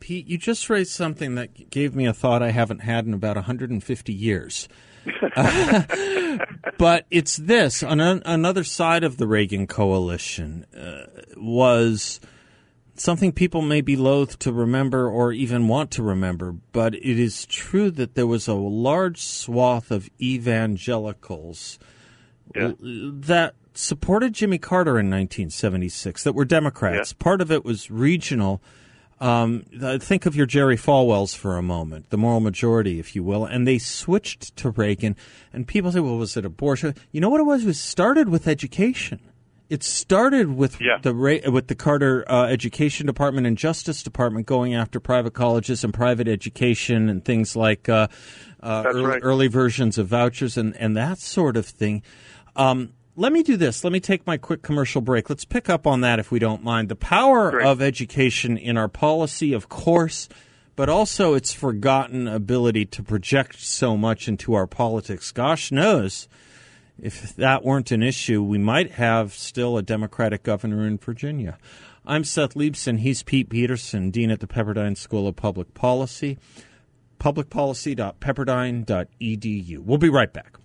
Pete, 0.00 0.26
you 0.26 0.36
just 0.36 0.68
raised 0.68 0.90
something 0.90 1.36
that 1.36 1.70
gave 1.70 1.94
me 1.94 2.06
a 2.06 2.12
thought 2.12 2.42
I 2.42 2.50
haven't 2.50 2.80
had 2.80 3.06
in 3.06 3.14
about 3.14 3.36
150 3.36 4.12
years. 4.12 4.68
but 6.78 7.06
it's 7.10 7.36
this 7.36 7.82
on 7.82 8.00
an, 8.00 8.22
another 8.24 8.64
side 8.64 9.04
of 9.04 9.16
the 9.16 9.26
Reagan 9.26 9.66
coalition 9.66 10.66
uh, 10.76 11.06
was 11.36 12.20
something 12.94 13.32
people 13.32 13.62
may 13.62 13.80
be 13.80 13.96
loath 13.96 14.38
to 14.40 14.52
remember 14.52 15.08
or 15.08 15.32
even 15.32 15.68
want 15.68 15.90
to 15.92 16.02
remember, 16.02 16.52
but 16.72 16.94
it 16.94 17.18
is 17.18 17.46
true 17.46 17.90
that 17.92 18.14
there 18.14 18.26
was 18.26 18.46
a 18.46 18.54
large 18.54 19.20
swath 19.22 19.90
of 19.90 20.10
evangelicals 20.20 21.78
Yeah. 22.54 22.72
that 22.80 23.54
supported 23.72 24.34
Jimmy 24.34 24.58
Carter 24.58 24.98
in 24.98 25.06
1976 25.06 26.24
that 26.24 26.34
were 26.34 26.44
Democrats. 26.44 27.12
Yeah. 27.12 27.22
Part 27.22 27.40
of 27.40 27.50
it 27.50 27.64
was 27.64 27.90
regional. 27.90 28.60
Um, 29.20 29.64
think 30.00 30.24
of 30.24 30.34
your 30.34 30.46
Jerry 30.46 30.76
Falwells 30.76 31.36
for 31.36 31.58
a 31.58 31.62
moment, 31.62 32.08
the 32.08 32.16
moral 32.16 32.40
majority, 32.40 32.98
if 32.98 33.14
you 33.14 33.22
will, 33.22 33.44
and 33.44 33.66
they 33.68 33.76
switched 33.78 34.56
to 34.56 34.70
Reagan. 34.70 35.14
And 35.52 35.66
people 35.66 35.92
say, 35.92 36.00
"Well, 36.00 36.16
was 36.16 36.36
it 36.38 36.46
abortion?" 36.46 36.94
You 37.12 37.20
know 37.20 37.28
what 37.28 37.40
it 37.40 37.44
was? 37.44 37.64
It 37.64 37.66
was 37.66 37.80
started 37.80 38.30
with 38.30 38.48
education. 38.48 39.20
It 39.68 39.84
started 39.84 40.56
with 40.56 40.80
Yeah. 40.80 40.98
the 41.02 41.12
with 41.52 41.68
the 41.68 41.74
Carter 41.76 42.24
uh, 42.28 42.46
Education 42.46 43.06
Department 43.06 43.46
and 43.46 43.56
Justice 43.56 44.02
Department 44.02 44.46
going 44.46 44.74
after 44.74 44.98
private 44.98 45.32
colleges 45.32 45.84
and 45.84 45.94
private 45.94 46.26
education 46.26 47.08
and 47.08 47.24
things 47.24 47.54
like 47.54 47.88
uh, 47.88 48.08
uh, 48.62 48.82
early, 48.86 49.04
right. 49.04 49.20
early 49.22 49.46
versions 49.48 49.96
of 49.98 50.08
vouchers 50.08 50.56
and, 50.56 50.74
and 50.76 50.96
that 50.96 51.18
sort 51.18 51.56
of 51.56 51.66
thing. 51.66 52.02
Um, 52.56 52.94
let 53.16 53.32
me 53.32 53.42
do 53.42 53.56
this. 53.56 53.84
Let 53.84 53.92
me 53.92 54.00
take 54.00 54.26
my 54.26 54.36
quick 54.36 54.62
commercial 54.62 55.00
break. 55.00 55.28
Let's 55.28 55.44
pick 55.44 55.68
up 55.68 55.86
on 55.86 56.00
that 56.02 56.18
if 56.18 56.30
we 56.30 56.38
don't 56.38 56.64
mind. 56.64 56.88
The 56.88 56.96
power 56.96 57.50
Great. 57.50 57.66
of 57.66 57.82
education 57.82 58.56
in 58.56 58.76
our 58.76 58.88
policy, 58.88 59.52
of 59.52 59.68
course, 59.68 60.28
but 60.76 60.88
also 60.88 61.34
its 61.34 61.52
forgotten 61.52 62.28
ability 62.28 62.86
to 62.86 63.02
project 63.02 63.60
so 63.60 63.96
much 63.96 64.28
into 64.28 64.54
our 64.54 64.66
politics. 64.66 65.32
Gosh 65.32 65.70
knows 65.70 66.28
if 66.98 67.34
that 67.36 67.64
weren't 67.64 67.90
an 67.90 68.02
issue, 68.02 68.42
we 68.42 68.58
might 68.58 68.92
have 68.92 69.32
still 69.32 69.78
a 69.78 69.82
Democratic 69.82 70.42
governor 70.42 70.86
in 70.86 70.98
Virginia. 70.98 71.58
I'm 72.06 72.24
Seth 72.24 72.54
Leibsohn. 72.54 73.00
He's 73.00 73.22
Pete 73.22 73.48
Peterson, 73.48 74.10
Dean 74.10 74.30
at 74.30 74.40
the 74.40 74.46
Pepperdine 74.46 74.96
School 74.96 75.26
of 75.26 75.36
Public 75.36 75.74
Policy. 75.74 76.38
Publicpolicy.pepperdine.edu. 77.18 79.78
We'll 79.78 79.98
be 79.98 80.08
right 80.08 80.32
back. 80.32 80.59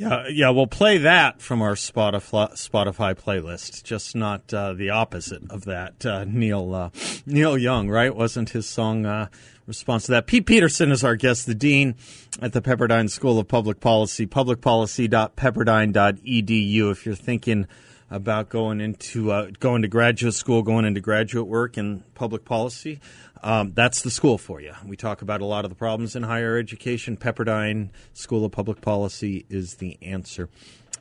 Yeah, 0.00 0.28
yeah, 0.30 0.48
we'll 0.48 0.66
play 0.66 0.96
that 0.96 1.42
from 1.42 1.60
our 1.60 1.74
Spotify 1.74 2.52
Spotify 2.52 3.14
playlist, 3.14 3.82
just 3.82 4.16
not 4.16 4.54
uh, 4.54 4.72
the 4.72 4.88
opposite 4.88 5.42
of 5.50 5.66
that. 5.66 6.06
Uh, 6.06 6.24
Neil 6.26 6.74
uh, 6.74 6.88
Neil 7.26 7.58
Young, 7.58 7.90
right? 7.90 8.16
Wasn't 8.16 8.48
his 8.48 8.66
song 8.66 9.04
uh, 9.04 9.26
response 9.66 10.06
to 10.06 10.12
that? 10.12 10.26
Pete 10.26 10.46
Peterson 10.46 10.90
is 10.90 11.04
our 11.04 11.16
guest, 11.16 11.44
the 11.44 11.54
dean 11.54 11.96
at 12.40 12.54
the 12.54 12.62
Pepperdine 12.62 13.10
School 13.10 13.38
of 13.38 13.46
Public 13.46 13.80
Policy, 13.80 14.26
publicpolicy.pepperdine.edu. 14.26 16.90
If 16.90 17.04
you're 17.04 17.14
thinking 17.14 17.68
about 18.10 18.48
going 18.48 18.80
into 18.80 19.30
uh, 19.30 19.50
going 19.58 19.82
to 19.82 19.88
graduate 19.88 20.32
school, 20.32 20.62
going 20.62 20.86
into 20.86 21.02
graduate 21.02 21.46
work 21.46 21.76
in 21.76 22.04
public 22.14 22.46
policy, 22.46 23.00
um, 23.42 23.72
that's 23.72 24.02
the 24.02 24.10
school 24.10 24.38
for 24.38 24.60
you. 24.60 24.72
We 24.84 24.96
talk 24.96 25.22
about 25.22 25.40
a 25.40 25.44
lot 25.44 25.64
of 25.64 25.70
the 25.70 25.74
problems 25.74 26.14
in 26.14 26.22
higher 26.22 26.58
education. 26.58 27.16
Pepperdine 27.16 27.90
School 28.12 28.44
of 28.44 28.52
Public 28.52 28.80
Policy 28.80 29.46
is 29.48 29.76
the 29.76 29.98
answer. 30.02 30.48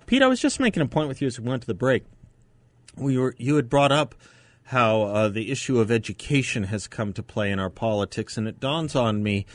Pete, 0.05 0.21
I 0.21 0.27
was 0.27 0.39
just 0.39 0.59
making 0.59 0.81
a 0.81 0.87
point 0.87 1.07
with 1.07 1.21
you 1.21 1.27
as 1.27 1.39
we 1.39 1.47
went 1.47 1.61
to 1.63 1.67
the 1.67 1.73
break. 1.73 2.03
We 2.95 3.17
were 3.17 3.35
you 3.37 3.55
had 3.55 3.69
brought 3.69 3.91
up 3.91 4.15
how 4.63 5.01
uh, 5.01 5.29
the 5.29 5.51
issue 5.51 5.79
of 5.79 5.89
education 5.89 6.65
has 6.65 6.87
come 6.87 7.11
to 7.13 7.23
play 7.23 7.51
in 7.51 7.59
our 7.59 7.69
politics, 7.69 8.37
and 8.37 8.47
it 8.47 8.59
dawns 8.59 8.95
on 8.95 9.23
me 9.23 9.45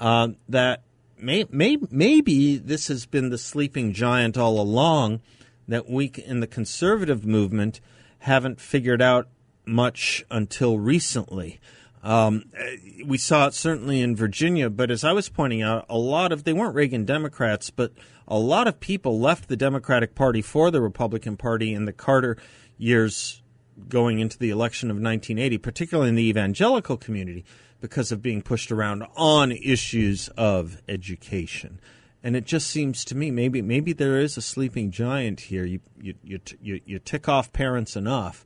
uh, 0.00 0.28
that 0.48 0.82
may, 1.18 1.44
may, 1.50 1.76
maybe 1.90 2.56
this 2.56 2.88
has 2.88 3.06
been 3.06 3.28
the 3.28 3.38
sleeping 3.38 3.92
giant 3.92 4.36
all 4.36 4.58
along 4.58 5.20
that 5.68 5.88
we 5.88 6.06
in 6.26 6.40
the 6.40 6.46
conservative 6.46 7.24
movement 7.24 7.80
haven't 8.20 8.60
figured 8.60 9.00
out 9.00 9.28
much 9.64 10.24
until 10.30 10.78
recently. 10.78 11.60
Um, 12.02 12.46
eh, 12.56 12.76
we 13.06 13.16
saw 13.16 13.46
it 13.46 13.54
certainly 13.54 14.00
in 14.00 14.16
Virginia, 14.16 14.68
but 14.68 14.90
as 14.90 15.04
I 15.04 15.12
was 15.12 15.28
pointing 15.28 15.62
out, 15.62 15.86
a 15.88 15.98
lot 15.98 16.32
of 16.32 16.44
they 16.44 16.52
weren't 16.52 16.74
Reagan 16.74 17.04
Democrats, 17.04 17.70
but 17.70 17.92
a 18.26 18.38
lot 18.38 18.66
of 18.66 18.80
people 18.80 19.20
left 19.20 19.48
the 19.48 19.56
Democratic 19.56 20.14
Party 20.14 20.42
for 20.42 20.70
the 20.70 20.80
Republican 20.80 21.36
Party 21.36 21.72
in 21.72 21.84
the 21.84 21.92
Carter 21.92 22.36
years 22.76 23.42
going 23.88 24.18
into 24.18 24.38
the 24.38 24.50
election 24.50 24.90
of 24.90 24.96
1980, 24.96 25.58
particularly 25.58 26.08
in 26.08 26.14
the 26.14 26.28
evangelical 26.28 26.96
community, 26.96 27.44
because 27.80 28.12
of 28.12 28.22
being 28.22 28.42
pushed 28.42 28.70
around 28.70 29.04
on 29.16 29.52
issues 29.52 30.28
of 30.36 30.80
education. 30.88 31.80
And 32.22 32.36
it 32.36 32.44
just 32.44 32.68
seems 32.68 33.04
to 33.06 33.16
me 33.16 33.30
maybe 33.32 33.62
maybe 33.62 33.92
there 33.92 34.20
is 34.20 34.36
a 34.36 34.42
sleeping 34.42 34.92
giant 34.92 35.40
here. 35.40 35.64
You 35.64 35.80
you 36.00 36.14
you 36.22 36.40
you, 36.60 36.80
you 36.84 36.98
tick 37.00 37.28
off 37.28 37.52
parents 37.52 37.96
enough. 37.96 38.44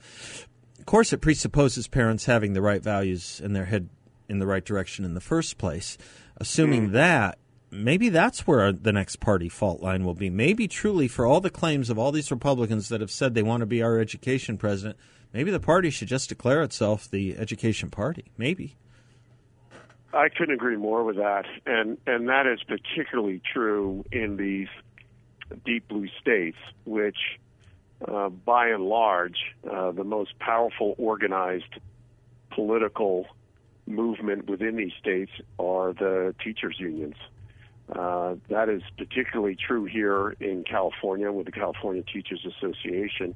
Of 0.87 0.91
course, 0.93 1.13
it 1.13 1.21
presupposes 1.21 1.89
parents 1.89 2.27
having 2.27 2.53
the 2.53 2.63
right 2.63 2.81
values 2.81 3.41
and 3.43 3.57
their 3.57 3.65
head 3.65 3.89
in 4.29 4.39
the 4.39 4.47
right 4.47 4.65
direction 4.65 5.05
in 5.05 5.15
the 5.15 5.21
first 5.21 5.59
place. 5.59 5.99
Assuming 6.37 6.87
hmm. 6.87 6.93
that, 6.93 7.41
maybe 7.73 8.09
that's 8.09 8.47
where 8.47 8.71
the 8.71 8.93
next 8.93 9.17
party 9.17 9.49
fault 9.49 9.83
line 9.83 10.05
will 10.05 10.15
be. 10.15 10.31
Maybe 10.31 10.69
truly, 10.69 11.09
for 11.09 11.27
all 11.27 11.41
the 11.41 11.51
claims 11.51 11.91
of 11.91 11.99
all 11.99 12.13
these 12.13 12.31
Republicans 12.31 12.89
that 12.91 13.01
have 13.01 13.11
said 13.11 13.35
they 13.35 13.43
want 13.43 13.63
to 13.63 13.67
be 13.67 13.83
our 13.83 13.99
education 13.99 14.59
president, 14.59 14.97
maybe 15.33 15.51
the 15.51 15.59
party 15.59 15.91
should 15.91 16.07
just 16.07 16.29
declare 16.29 16.63
itself 16.63 17.11
the 17.11 17.37
education 17.37 17.91
party. 17.91 18.27
Maybe. 18.39 18.77
I 20.15 20.29
couldn't 20.29 20.55
agree 20.55 20.77
more 20.77 21.03
with 21.03 21.17
that, 21.17 21.47
and 21.67 21.99
and 22.07 22.29
that 22.29 22.47
is 22.47 22.61
particularly 22.63 23.43
true 23.53 24.05
in 24.13 24.37
these 24.37 24.69
deep 25.65 25.89
blue 25.89 26.07
states, 26.21 26.59
which, 26.85 27.19
uh, 28.07 28.29
by 28.29 28.69
and 28.69 28.85
large, 28.85 29.55
uh, 29.71 29.91
the 29.93 30.05
most 30.05 30.39
powerful 30.39 30.95
organized 30.99 31.81
political 32.51 33.27
movement 33.87 34.49
within 34.49 34.77
these 34.77 34.93
states 34.99 35.31
are 35.59 35.93
the 35.93 36.35
teachers' 36.43 36.77
unions. 36.79 37.17
Uh, 37.95 38.35
that 38.49 38.69
is 38.69 38.83
particularly 38.99 39.57
true 39.57 39.85
here 39.85 40.31
in 40.41 40.65
California 40.65 41.31
with 41.31 41.47
the 41.47 41.53
California 41.53 42.03
Teachers 42.03 42.45
Association. 42.45 43.35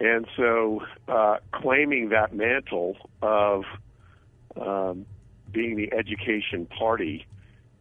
And 0.00 0.26
so, 0.36 0.82
uh, 1.08 1.38
claiming 1.52 2.10
that 2.10 2.34
mantle 2.34 2.96
of 3.22 3.64
um, 4.60 5.06
being 5.50 5.76
the 5.76 5.92
education 5.94 6.66
party, 6.66 7.26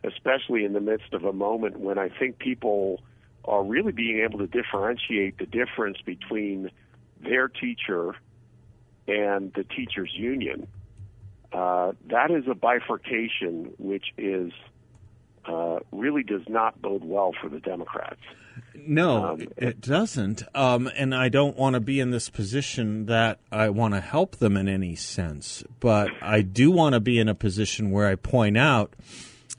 especially 0.04 0.64
in 0.64 0.74
the 0.74 0.80
midst 0.80 1.14
of 1.14 1.26
a 1.26 1.34
moment 1.34 1.80
when 1.80 1.98
I 1.98 2.10
think 2.10 2.38
people 2.38 3.02
are 3.46 3.64
really 3.64 3.92
being 3.92 4.20
able 4.20 4.40
to 4.40 4.48
differentiate 4.48 5.38
the 5.38 5.46
difference 5.46 5.98
between 6.06 6.70
their 7.22 7.48
teacher 7.48 8.16
and 9.08 9.52
the 9.54 9.64
teachers' 9.64 10.14
union. 10.16 10.68
Uh, 11.52 11.92
that 12.10 12.32
is 12.32 12.46
a 12.50 12.56
bifurcation 12.56 13.74
which 13.78 14.06
is 14.18 14.52
uh, 15.46 15.80
really 15.92 16.24
does 16.24 16.42
not 16.48 16.82
bode 16.82 17.04
well 17.04 17.34
for 17.42 17.50
the 17.50 17.60
Democrats. 17.60 18.22
No, 18.76 19.26
Um, 19.34 19.42
it- 19.42 19.54
it 19.58 19.82
doesn't. 19.82 20.42
Um, 20.56 20.90
and 20.96 21.14
I 21.14 21.28
don't 21.28 21.58
want 21.58 21.74
to 21.74 21.82
be 21.82 22.00
in 22.00 22.12
this 22.12 22.30
position 22.30 23.08
that 23.08 23.40
I 23.52 23.68
want 23.70 23.94
to 23.94 24.00
help 24.00 24.38
them 24.38 24.56
in 24.56 24.70
any 24.70 24.96
sense. 24.96 25.62
But 25.82 26.12
I 26.22 26.44
do 26.44 26.72
want 26.72 26.94
to 26.94 27.02
be 27.02 27.20
in 27.20 27.28
a 27.28 27.36
position 27.36 27.92
where 27.92 28.08
I 28.08 28.16
point 28.16 28.58
out 28.58 28.94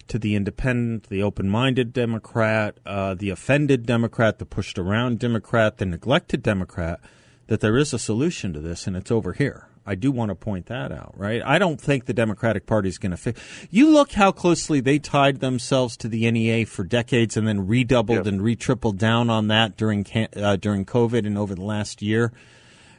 to 0.09 0.19
the 0.19 0.35
independent, 0.35 1.09
the 1.09 1.23
open 1.23 1.49
minded 1.49 1.93
Democrat, 1.93 2.79
uh, 2.87 3.15
the 3.15 3.31
offended 3.31 3.87
Democrat, 3.87 4.39
the 4.39 4.47
pushed 4.47 4.79
around 4.79 5.19
Democrat, 5.19 5.79
the 5.79 5.87
neglected 5.87 6.43
Democrat, 6.43 7.01
that 7.47 7.61
there 7.61 7.77
is 7.77 7.93
a 7.93 7.99
solution 7.99 8.53
to 8.53 8.61
this, 8.61 8.87
and 8.87 8.97
it's 8.97 9.11
over 9.11 9.33
here. 9.33 9.69
I 9.87 9.95
do 9.97 10.11
want 10.11 10.31
to 10.31 10.35
point 10.35 10.67
that 10.67 10.91
out, 10.93 11.13
right? 11.15 11.43
I 11.45 11.59
don't 11.59 11.79
think 11.79 12.07
the 12.07 12.15
Democratic 12.15 12.65
Party 12.65 12.89
is 12.89 12.97
going 12.97 13.11
to 13.11 13.19
fix. 13.19 13.39
You 13.71 13.91
look 13.91 14.13
how 14.13 14.33
closely 14.33 14.81
they 14.81 14.99
tied 14.99 15.41
themselves 15.41 15.97
to 15.99 16.09
the 16.09 16.31
NEA 16.31 16.65
for 16.65 16.85
decades, 16.85 17.37
and 17.37 17.47
then 17.47 17.67
redoubled 17.67 18.17
Yep. 18.17 18.27
and 18.27 18.41
retripled 18.41 18.97
down 18.97 19.29
on 19.29 19.49
that 19.49 19.77
during 19.77 20.07
uh, 20.37 20.57
during 20.57 20.87
COVID 20.87 21.27
and 21.27 21.37
over 21.37 21.55
the 21.55 21.65
last 21.65 22.01
year. 22.01 22.33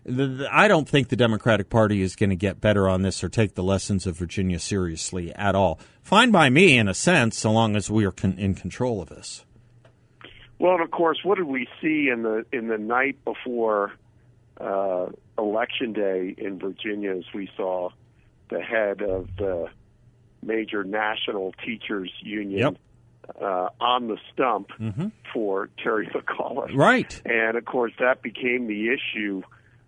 The, 0.06 0.28
the, 0.28 0.50
I 0.56 0.68
don't 0.68 0.88
think 0.88 1.10
the 1.10 1.16
Democratic 1.16 1.72
Party 1.72 2.04
is 2.04 2.16
going 2.16 2.30
to 2.30 2.36
get 2.36 2.62
better 2.62 2.88
on 2.88 3.02
this 3.02 3.24
or 3.24 3.30
take 3.30 3.56
the 3.56 3.64
lessons 3.64 4.06
of 4.06 4.16
Virginia 4.16 4.60
seriously 4.60 5.34
at 5.34 5.56
all. 5.56 5.80
Fine 6.06 6.30
by 6.30 6.52
me, 6.52 6.78
in 6.78 6.88
a 6.88 6.94
sense, 6.94 7.36
so 7.36 7.52
long 7.52 7.76
as 7.76 7.90
we 7.90 8.06
are 8.06 8.12
con- 8.12 8.38
in 8.38 8.54
control 8.54 9.02
of 9.02 9.10
this. 9.10 9.44
Well, 10.60 10.74
and 10.76 10.84
of 10.84 10.92
course, 10.92 11.18
what 11.24 11.40
did 11.40 11.48
we 11.48 11.68
see 11.82 12.10
in 12.14 12.22
the 12.22 12.46
in 12.52 12.68
the 12.68 12.78
night 12.78 13.18
before 13.26 13.92
uh, 14.62 15.08
election 15.36 15.94
day 15.94 16.36
in 16.38 16.60
Virginia? 16.60 17.16
As 17.16 17.24
we 17.34 17.50
saw 17.58 17.90
the 18.52 18.62
head 18.62 19.02
of 19.02 19.30
the 19.40 19.68
major 20.44 20.84
national 20.84 21.56
teachers 21.66 22.12
union 22.22 22.60
Yep. 22.60 22.78
uh, 23.42 23.70
on 23.82 24.08
the 24.08 24.18
stump 24.32 24.70
for 25.34 25.70
Terry 25.84 26.06
McAuliffe. 26.14 26.76
Right. 26.76 27.20
And 27.26 27.58
of 27.58 27.66
course, 27.66 27.94
that 27.98 28.22
became 28.22 28.68
the 28.68 28.90
issue 28.94 29.42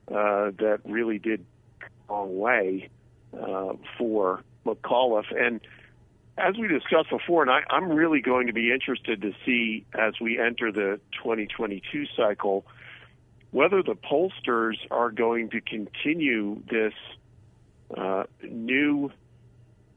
uh, 0.07 0.49
that 0.57 0.79
really 0.83 1.19
did 1.19 1.45
a 2.09 2.13
long 2.13 2.39
way 2.39 2.89
uh, 3.39 3.73
for 3.99 4.41
McAuliffe. 4.65 5.31
And 5.39 5.61
as 6.37 6.55
we 6.57 6.67
discussed 6.67 7.09
before, 7.09 7.41
and 7.41 7.51
I, 7.51 7.61
I'm 7.69 7.89
really 7.89 8.21
going 8.21 8.47
to 8.47 8.53
be 8.53 8.71
interested 8.71 9.21
to 9.21 9.33
see 9.45 9.85
as 9.93 10.13
we 10.21 10.39
enter 10.39 10.71
the 10.71 10.99
2022 11.23 12.05
cycle 12.15 12.65
whether 13.51 13.81
the 13.81 13.95
pollsters 13.95 14.75
are 14.91 15.09
going 15.09 15.49
to 15.49 15.61
continue 15.61 16.61
this 16.69 16.93
uh, 17.95 18.23
new 18.43 19.09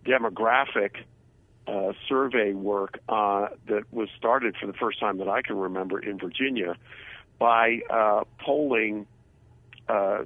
demographic 0.07 0.93
uh, 1.67 1.93
survey 2.09 2.53
work 2.53 3.01
uh, 3.09 3.49
that 3.67 3.83
was 3.93 4.09
started 4.17 4.57
for 4.57 4.67
the 4.67 4.73
first 4.73 4.99
time 5.01 5.19
that 5.19 5.29
I 5.29 5.43
can 5.43 5.57
remember 5.57 5.99
in 5.99 6.19
Virginia 6.19 6.77
by 7.39 7.81
uh, 7.91 8.25
polling 8.39 9.07
uh, 9.89 10.25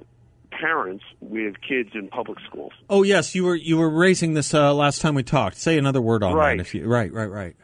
parents 0.59 1.03
with 1.19 1.55
kids 1.61 1.89
in 1.93 2.07
public 2.07 2.37
schools. 2.47 2.73
Oh 2.89 3.03
yes, 3.03 3.35
you 3.35 3.43
were 3.43 3.55
you 3.55 3.77
were 3.77 3.89
raising 3.89 4.33
this 4.33 4.53
uh, 4.53 4.73
last 4.73 5.01
time 5.01 5.15
we 5.15 5.23
talked. 5.23 5.57
Say 5.57 5.77
another 5.77 6.01
word 6.01 6.23
on 6.23 6.33
Right. 6.33 6.57
that 6.57 6.61
if 6.61 6.73
you 6.75 6.85
right 6.87 7.11
right 7.11 7.29
right. 7.29 7.55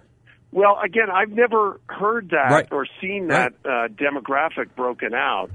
Well, 0.53 0.77
again, 0.83 1.10
I've 1.10 1.29
never 1.31 1.79
heard 1.88 2.31
that 2.31 2.51
Right. 2.51 2.67
or 2.71 2.86
seen 3.00 3.27
that 3.29 3.53
uh, 3.63 3.88
demographic 3.88 4.75
broken 4.75 5.13
out. 5.13 5.50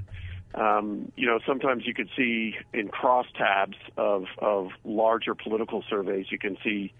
Um, 0.55 1.11
you 1.15 1.27
know, 1.27 1.37
sometimes 1.45 1.85
you 1.85 1.93
could 1.93 2.09
see 2.17 2.55
in 2.73 2.87
crosstabs 2.89 3.75
of 3.95 4.25
of 4.39 4.69
larger 4.83 5.35
political 5.35 5.83
surveys, 5.89 6.25
you 6.31 6.39
can 6.39 6.57
see 6.63 6.93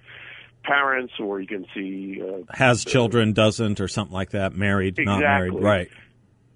parents 0.64 1.14
or 1.20 1.40
you 1.40 1.48
can 1.48 1.66
see 1.74 2.22
uh, 2.22 2.44
Has 2.54 2.84
children, 2.86 3.34
doesn't, 3.34 3.80
or 3.80 3.88
something 3.88 4.14
like 4.14 4.32
that. 4.32 4.54
Married, 4.56 4.98
not 5.00 5.22
married. 5.22 5.54
Right. 5.54 5.90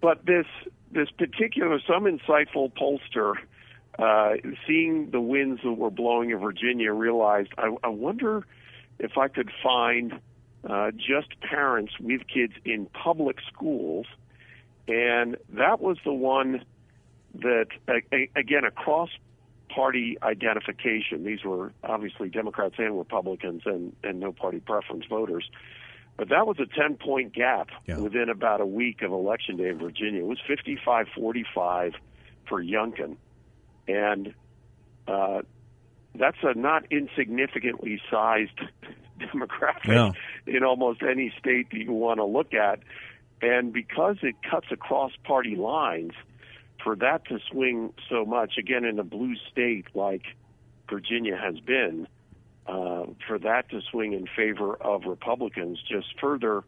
but 0.02 0.26
this 0.26 0.46
this 0.92 1.10
particular 1.18 1.80
some 1.88 2.04
insightful 2.04 2.72
pollster 2.74 3.36
uh, 4.00 4.34
seeing 4.68 5.12
the 5.12 5.22
winds 5.22 5.62
that 5.64 5.74
were 5.74 5.90
blowing 5.92 6.32
in 6.32 6.38
Virginia 6.40 6.94
realized 6.94 7.50
I, 7.58 7.76
I 7.84 7.90
wonder 7.90 8.46
if 9.00 9.18
I 9.18 9.28
could 9.28 9.52
find 9.64 10.20
uh, 10.70 10.92
just 10.92 11.40
parents 11.42 11.94
with 12.00 12.22
kids 12.28 12.54
in 12.66 12.86
public 12.88 13.38
schools, 13.52 14.06
and 14.88 15.38
that 15.54 15.82
was 15.82 15.98
the 16.06 16.14
one 16.14 16.64
that 17.36 17.68
again 18.36 18.64
across 18.66 19.10
party 19.70 20.18
identification. 20.22 21.24
These 21.24 21.44
were 21.44 21.72
obviously 21.84 22.30
Democrats 22.30 22.76
and 22.78 22.98
Republicans 22.98 23.64
and, 23.66 23.96
and 24.04 24.20
no 24.20 24.32
party 24.34 24.60
preference 24.60 25.06
voters. 25.10 25.50
But 26.18 26.30
that 26.30 26.46
was 26.46 26.58
a 26.60 26.66
10 26.66 26.96
point 26.96 27.34
gap 27.34 27.70
Yeah. 27.88 27.98
within 28.00 28.30
about 28.30 28.62
a 28.62 28.66
week 28.66 29.02
of 29.02 29.12
Election 29.12 29.58
Day 29.58 29.70
in 29.70 29.80
Virginia. 29.80 30.22
It 30.22 30.28
was 30.28 30.40
55 30.46 31.08
45 31.16 31.94
for 32.48 32.62
Youngkin. 32.62 33.16
And 33.92 34.34
uh, 35.08 35.42
that's 36.16 36.38
a 36.44 36.58
not 36.58 36.84
insignificantly 36.92 38.02
sized 38.10 38.60
demographic 39.20 39.86
Yeah. 39.88 40.12
in 40.48 40.64
almost 40.64 41.02
any 41.04 41.34
state 41.40 41.70
that 41.72 41.78
you 41.80 41.94
want 41.94 42.20
to 42.20 42.26
look 42.26 42.54
at. 42.54 42.80
And 43.42 43.74
because 43.74 44.18
it 44.22 44.36
cuts 44.50 44.68
across 44.72 45.12
party 45.24 45.56
lines, 45.56 46.14
for 46.84 46.96
that 46.96 47.26
to 47.28 47.40
swing 47.52 47.94
so 48.10 48.26
much, 48.26 48.58
again, 48.58 48.86
in 48.86 49.00
a 49.00 49.04
blue 49.04 49.36
state 49.52 49.86
like 49.96 50.24
Virginia 50.90 51.38
has 51.38 51.60
been, 51.60 52.08
uh, 52.68 53.06
for 53.28 53.40
that 53.40 53.70
to 53.70 53.82
swing 53.82 54.14
in 54.14 54.28
favor 54.28 54.76
of 54.76 55.06
Republicans 55.06 55.80
just 55.88 56.08
further, 56.20 56.64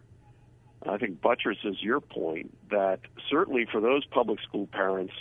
I 0.87 0.97
think, 0.97 1.21
buttresses 1.21 1.77
your 1.81 1.99
point 2.01 2.55
that 2.69 2.99
certainly 3.29 3.65
for 3.71 3.79
those 3.81 4.05
public 4.05 4.39
school 4.41 4.67
parents, 4.67 5.13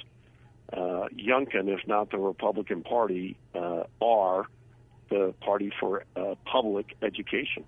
uh, 0.73 1.09
Youngkin, 1.15 1.69
if 1.69 1.87
not 1.87 2.11
the 2.11 2.19
Republican 2.19 2.83
Party, 2.83 3.37
uh, 3.55 3.85
are 4.01 4.47
the 5.11 5.35
party 5.41 5.71
for 5.79 6.05
uh, 6.17 6.35
public 6.45 6.97
education. 7.03 7.65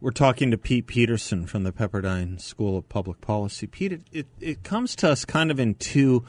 We're 0.00 0.10
talking 0.12 0.50
to 0.52 0.58
Pete 0.58 0.86
Peterson 0.86 1.46
from 1.46 1.64
the 1.64 1.72
Pepperdine 1.72 2.40
School 2.40 2.76
of 2.78 2.88
Public 2.88 3.20
Policy. 3.20 3.66
Pete, 3.66 3.92
it, 3.92 4.02
it, 4.12 4.26
it 4.40 4.62
comes 4.62 4.94
to 4.96 5.10
us 5.10 5.24
kind 5.24 5.50
of 5.50 5.58
in 5.58 5.74
two 5.74 6.24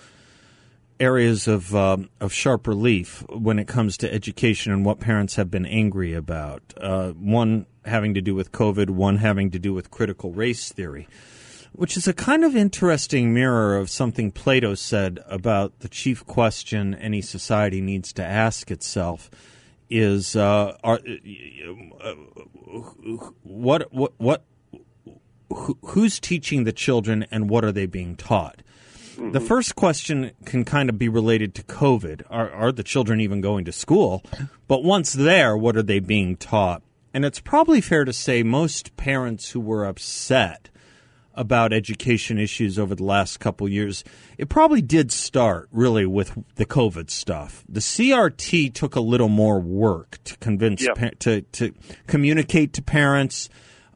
areas 0.99 1.47
of 1.47 1.73
um, 1.75 2.09
of 2.19 2.33
sharp 2.33 2.67
relief 2.67 3.23
when 3.29 3.57
it 3.57 3.67
comes 3.67 3.97
to 3.97 4.13
education 4.13 4.73
and 4.73 4.83
what 4.85 4.99
parents 4.99 5.35
have 5.35 5.49
been 5.49 5.65
angry 5.65 6.13
about. 6.13 6.61
Uh, 6.77 7.11
one 7.11 7.65
having 7.85 8.13
to 8.13 8.21
do 8.21 8.35
with 8.35 8.51
COVID, 8.51 8.89
one 8.89 9.17
having 9.17 9.51
to 9.51 9.59
do 9.59 9.73
with 9.73 9.91
critical 9.91 10.31
race 10.31 10.71
theory, 10.71 11.07
which 11.73 11.95
is 11.95 12.07
a 12.07 12.13
kind 12.13 12.43
of 12.43 12.55
interesting 12.55 13.33
mirror 13.33 13.77
of 13.77 13.89
something 13.89 14.31
Plato 14.31 14.75
said 14.75 15.19
about 15.27 15.79
the 15.79 15.89
chief 15.89 16.25
question 16.25 16.95
any 16.95 17.21
society 17.21 17.81
needs 17.81 18.11
to 18.13 18.23
ask 18.23 18.71
itself 18.71 19.29
is 19.89 20.35
uh, 20.35 20.77
are, 20.83 20.99
uh, 22.01 22.13
what 23.43 23.91
what 23.93 24.13
what 24.17 24.43
who, 25.49 25.77
who's 25.83 26.19
teaching 26.19 26.63
the 26.63 26.71
children 26.71 27.25
and 27.31 27.49
what 27.49 27.65
are 27.65 27.71
they 27.71 27.85
being 27.85 28.15
taught? 28.15 28.61
The 29.31 29.41
first 29.41 29.75
question 29.75 30.31
can 30.45 30.63
kind 30.63 30.89
of 30.89 30.97
be 30.97 31.09
related 31.09 31.53
to 31.55 31.63
COVID. 31.63 32.21
Are, 32.29 32.49
are 32.51 32.71
the 32.71 32.83
children 32.83 33.19
even 33.19 33.41
going 33.41 33.65
to 33.65 33.71
school? 33.73 34.23
But 34.69 34.81
once 34.81 35.11
there, 35.11 35.57
what 35.57 35.75
are 35.75 35.83
they 35.83 35.99
being 35.99 36.37
taught? 36.37 36.83
And 37.13 37.25
it's 37.25 37.41
probably 37.41 37.81
fair 37.81 38.05
to 38.05 38.13
say 38.13 38.43
most 38.43 38.95
parents 38.95 39.49
who 39.49 39.59
were 39.59 39.83
upset 39.83 40.69
about 41.39 41.71
education 41.71 42.37
issues 42.37 42.77
over 42.77 42.93
the 42.93 43.03
last 43.03 43.39
couple 43.39 43.67
years, 43.69 44.03
it 44.37 44.49
probably 44.49 44.81
did 44.81 45.09
start 45.09 45.69
really 45.71 46.05
with 46.05 46.37
the 46.55 46.65
COVID 46.65 47.09
stuff. 47.09 47.63
The 47.69 47.79
CRT 47.79 48.73
took 48.73 48.97
a 48.97 48.99
little 48.99 49.29
more 49.29 49.59
work 49.59 50.19
to 50.25 50.37
convince 50.37 50.85
pa- 50.95 51.11
to 51.19 51.41
to 51.41 51.73
communicate 52.07 52.73
to 52.73 52.81
parents, 52.81 53.47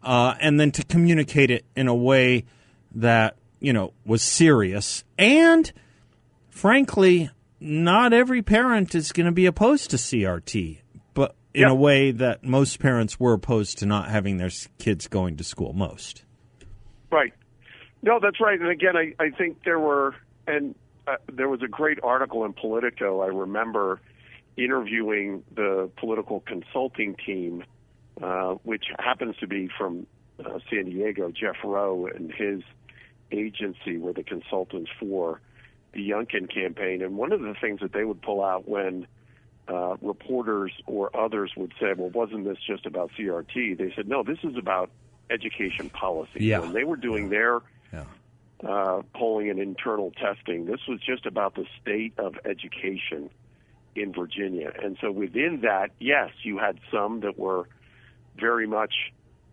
uh, 0.01 0.35
and 0.39 0.57
then 0.57 0.71
to 0.71 0.85
communicate 0.85 1.51
it 1.51 1.65
in 1.75 1.89
a 1.89 1.95
way 1.95 2.45
that 2.95 3.35
you 3.59 3.73
know 3.73 3.93
was 4.05 4.21
serious. 4.21 5.03
And 5.19 5.71
frankly 6.49 7.29
not 7.59 8.13
every 8.13 8.41
parent 8.41 8.93
is 8.93 9.11
going 9.11 9.25
to 9.25 9.31
be 9.31 9.45
opposed 9.45 9.89
to 9.89 9.97
CRT 9.97 10.79
but 11.13 11.35
in 11.53 11.63
a 11.63 11.75
way 11.75 12.11
that 12.11 12.43
most 12.43 12.79
parents 12.79 13.19
were 13.19 13.33
opposed 13.33 13.77
to 13.79 13.85
not 13.85 14.09
having 14.09 14.37
their 14.37 14.51
kids 14.77 15.07
going 15.07 15.35
to 15.37 15.43
school 15.43 15.73
most 15.73 16.23
Right. 17.13 17.31
No, 18.01 18.19
that's 18.19 18.41
right. 18.41 18.59
And 18.59 18.69
again, 18.69 18.97
I, 18.97 19.13
I 19.23 19.29
think 19.29 19.63
there 19.63 19.79
were, 19.79 20.15
and 20.47 20.73
uh, 21.07 21.17
there 21.31 21.47
was 21.47 21.61
a 21.61 21.67
great 21.67 21.99
article 22.01 22.43
in 22.43 22.53
Politico. 22.53 23.21
I 23.21 23.27
remember 23.27 24.01
interviewing 24.57 25.43
the 25.55 25.91
political 25.97 26.39
consulting 26.39 27.15
team, 27.23 27.65
uh, 28.21 28.55
which 28.63 28.85
happens 28.97 29.35
to 29.41 29.47
be 29.47 29.69
from 29.77 30.07
uh, 30.43 30.57
San 30.71 30.85
Diego, 30.85 31.29
Jeff 31.31 31.57
Roe 31.63 32.07
and 32.07 32.33
his 32.33 32.63
agency 33.31 33.97
were 33.97 34.13
the 34.13 34.23
consultants 34.23 34.89
for 34.99 35.39
the 35.93 36.09
Youngkin 36.09 36.51
campaign. 36.51 37.03
And 37.03 37.15
one 37.15 37.31
of 37.31 37.41
the 37.41 37.53
things 37.61 37.79
that 37.81 37.93
they 37.93 38.05
would 38.05 38.23
pull 38.23 38.43
out 38.43 38.67
when 38.67 39.05
uh, 39.67 39.97
reporters 40.01 40.71
or 40.87 41.15
others 41.15 41.51
would 41.55 41.73
say, 41.79 41.93
well, 41.95 42.09
wasn't 42.09 42.45
this 42.45 42.57
just 42.65 42.87
about 42.87 43.11
CRT? 43.17 43.77
They 43.77 43.93
said, 43.95 44.07
no, 44.07 44.23
this 44.23 44.39
is 44.43 44.57
about 44.57 44.89
education 45.29 45.89
policy. 45.89 46.45
Yeah. 46.45 46.59
When 46.59 46.73
they 46.73 46.83
were 46.83 46.97
doing 46.97 47.29
their 47.29 47.61
yeah 47.91 48.05
uh, 48.67 49.01
polling 49.13 49.49
and 49.49 49.59
internal 49.59 50.11
testing, 50.11 50.65
this 50.65 50.79
was 50.87 50.99
just 51.01 51.25
about 51.25 51.55
the 51.55 51.65
state 51.81 52.13
of 52.17 52.35
education 52.45 53.29
in 53.95 54.13
Virginia. 54.13 54.71
And 54.81 54.97
so 55.01 55.11
within 55.11 55.61
that, 55.61 55.91
yes, 55.99 56.31
you 56.43 56.57
had 56.57 56.79
some 56.91 57.19
that 57.21 57.37
were 57.37 57.67
very 58.39 58.65
much 58.65 58.93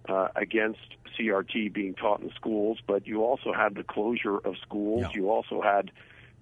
uh, 0.09 0.29
against 0.37 0.81
CRT 1.19 1.73
being 1.73 1.95
taught 1.95 2.21
in 2.21 2.31
schools, 2.35 2.79
but 2.87 3.07
you 3.07 3.23
also 3.23 3.53
had 3.53 3.75
the 3.75 3.83
closure 3.83 4.39
of 4.39 4.55
schools. 4.63 5.03
Yeah. 5.03 5.21
You 5.21 5.31
also 5.31 5.61
had 5.61 5.91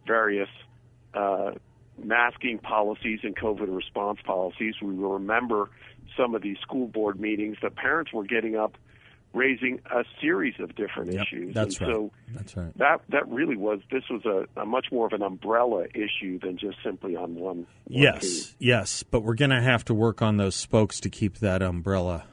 various 0.06 0.48
uh, 1.14 1.52
masking 2.02 2.58
policies 2.58 3.20
and 3.22 3.36
COVID 3.36 3.74
response 3.74 4.20
policies. 4.24 4.74
We 4.80 4.94
will 4.94 5.14
remember 5.14 5.70
some 6.16 6.34
of 6.34 6.42
these 6.42 6.58
school 6.58 6.86
board 6.86 7.20
meetings. 7.20 7.56
The 7.60 7.70
parents 7.70 8.12
were 8.12 8.24
getting 8.24 8.56
up, 8.56 8.76
raising 9.34 9.78
a 9.94 10.04
series 10.20 10.54
of 10.58 10.74
different 10.74 11.12
Yep, 11.12 11.22
issues. 11.26 11.54
that's 11.54 11.78
and 11.78 11.86
right 11.88 11.94
so 11.96 12.10
that's 12.34 12.56
right 12.56 12.78
that 12.78 13.00
that 13.10 13.28
really 13.28 13.56
was 13.56 13.80
this 13.90 14.04
was 14.10 14.24
a, 14.24 14.60
a 14.60 14.64
much 14.66 14.86
more 14.90 15.06
of 15.06 15.12
an 15.12 15.22
umbrella 15.22 15.84
issue 15.94 16.38
than 16.40 16.56
just 16.58 16.78
simply 16.82 17.14
on 17.14 17.34
one. 17.34 17.56
one 17.58 17.66
yes 17.88 18.54
yes 18.58 19.02
but 19.02 19.20
we're 19.20 19.34
going 19.34 19.50
to 19.50 19.60
have 19.60 19.84
to 19.84 19.92
work 19.94 20.22
on 20.22 20.38
those 20.38 20.54
spokes 20.56 20.98
to 21.00 21.10
keep 21.10 21.38
that 21.38 21.62
umbrella 21.62 22.24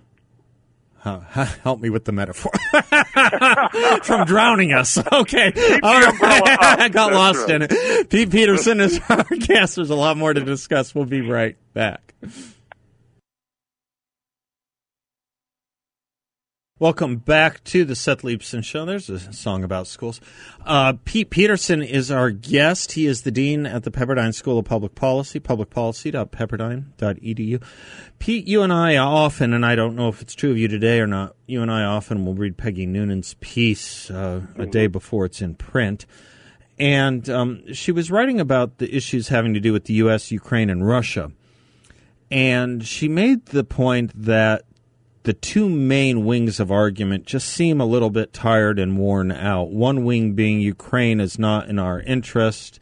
huh, 0.99 1.19
help 1.63 1.79
me 1.81 1.89
with 1.89 2.05
the 2.05 2.11
metaphor 2.11 2.51
from 4.03 4.25
drowning 4.25 4.73
us. 4.73 4.97
Okay, 5.11 5.51
all 5.83 5.99
right. 6.01 6.19
I 6.21 6.89
got 6.89 7.11
That's 7.11 7.13
lost 7.15 7.39
right. 7.47 7.61
in 7.61 7.67
it. 7.69 8.09
Pete 8.09 8.29
Peterson 8.31 8.79
is 8.81 8.99
our 9.09 9.23
guest. 9.23 9.75
There's 9.75 9.89
a 9.91 9.95
lot 9.95 10.17
more 10.17 10.33
to 10.33 10.41
discuss. 10.43 10.93
We'll 10.95 11.05
be 11.05 11.21
right 11.21 11.55
back. 11.73 12.13
Welcome 16.77 17.19
back 17.19 17.63
to 17.63 17.85
the 17.85 17.95
Seth 17.95 18.23
Leibsohn 18.23 18.61
Show. 18.61 18.83
There's 18.83 19.09
a 19.09 19.31
song 19.31 19.63
about 19.63 19.87
schools. 19.87 20.19
Uh, 20.65 20.95
Pete 21.05 21.29
Peterson 21.29 21.81
is 21.81 22.11
our 22.11 22.31
guest. 22.31 22.91
He 22.91 23.05
is 23.05 23.21
the 23.21 23.31
dean 23.31 23.65
at 23.65 23.83
the 23.83 23.91
Pepperdine 23.91 24.33
School 24.33 24.59
of 24.59 24.65
Public 24.65 24.93
Policy, 24.93 25.39
publicpolicy.pepperdine.edu. 25.39 27.63
Pete, 28.19 28.45
you 28.45 28.61
and 28.61 28.73
I 28.73 28.97
often, 28.97 29.53
and 29.53 29.65
I 29.65 29.75
don't 29.75 29.95
know 29.95 30.09
if 30.09 30.21
it's 30.21 30.35
true 30.35 30.51
of 30.51 30.57
you 30.57 30.67
today 30.67 30.99
or 30.99 31.07
not, 31.07 31.37
you 31.47 31.61
and 31.61 31.71
I 31.71 31.85
often 31.85 32.25
will 32.25 32.33
read 32.33 32.57
Peggy 32.57 32.85
Noonan's 32.85 33.35
piece 33.35 34.11
uh, 34.11 34.41
a 34.57 34.65
day 34.65 34.87
before 34.87 35.23
it's 35.23 35.41
in 35.41 35.55
print. 35.55 36.05
And 36.77 37.29
um, 37.29 37.73
she 37.73 37.93
was 37.93 38.11
writing 38.11 38.41
about 38.41 38.79
the 38.79 38.93
issues 38.93 39.29
having 39.29 39.53
to 39.53 39.61
do 39.61 39.71
with 39.71 39.85
the 39.85 39.93
U.S., 39.93 40.29
Ukraine, 40.29 40.69
and 40.69 40.85
Russia. 40.85 41.31
And 42.29 42.85
she 42.85 43.07
made 43.07 43.45
the 43.45 43.63
point 43.63 44.11
that 44.13 44.63
the 45.25 45.33
two 45.33 45.67
main 45.67 46.23
wings 46.23 46.59
of 46.59 46.71
argument 46.71 47.25
just 47.25 47.47
seem 47.47 47.81
a 47.81 47.85
little 47.85 48.11
bit 48.11 48.31
tired 48.31 48.77
and 48.77 48.95
worn 48.95 49.31
out. 49.31 49.71
One 49.71 50.05
wing 50.05 50.33
being 50.33 50.59
Ukraine 50.61 51.19
is 51.19 51.39
not 51.39 51.67
in 51.67 51.79
our 51.79 51.99
interest. 51.99 52.81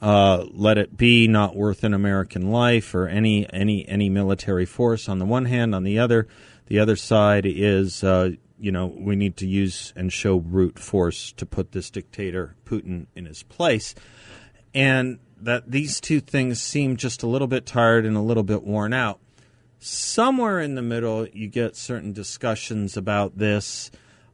Uh, 0.00 0.46
let 0.52 0.78
it 0.78 0.96
be 0.96 1.28
not 1.28 1.54
worth 1.54 1.84
an 1.84 1.92
American 1.92 2.50
life 2.50 2.94
or 2.94 3.06
any 3.06 3.46
any 3.52 3.86
any 3.86 4.08
military 4.08 4.64
force. 4.64 5.06
On 5.06 5.18
the 5.18 5.26
one 5.26 5.44
hand, 5.44 5.74
on 5.74 5.84
the 5.84 5.98
other, 5.98 6.26
the 6.66 6.78
other 6.78 6.96
side 6.96 7.44
is 7.44 8.02
uh, 8.02 8.30
you 8.58 8.72
know 8.72 8.86
we 8.86 9.14
need 9.14 9.36
to 9.36 9.46
use 9.46 9.92
and 9.94 10.10
show 10.10 10.40
brute 10.40 10.78
force 10.78 11.30
to 11.32 11.44
put 11.44 11.72
this 11.72 11.90
dictator 11.90 12.56
Putin 12.64 13.06
in 13.14 13.26
his 13.26 13.42
place, 13.42 13.94
and 14.74 15.18
that 15.36 15.70
these 15.70 16.00
two 16.00 16.20
things 16.20 16.60
seem 16.60 16.96
just 16.96 17.22
a 17.22 17.26
little 17.26 17.48
bit 17.48 17.66
tired 17.66 18.06
and 18.06 18.16
a 18.16 18.22
little 18.22 18.44
bit 18.44 18.64
worn 18.64 18.94
out 18.94 19.20
somewhere 19.82 20.60
in 20.60 20.74
the 20.74 20.82
middle, 20.82 21.26
you 21.28 21.48
get 21.48 21.76
certain 21.76 22.12
discussions 22.12 22.96
about 22.96 23.38
this. 23.38 23.90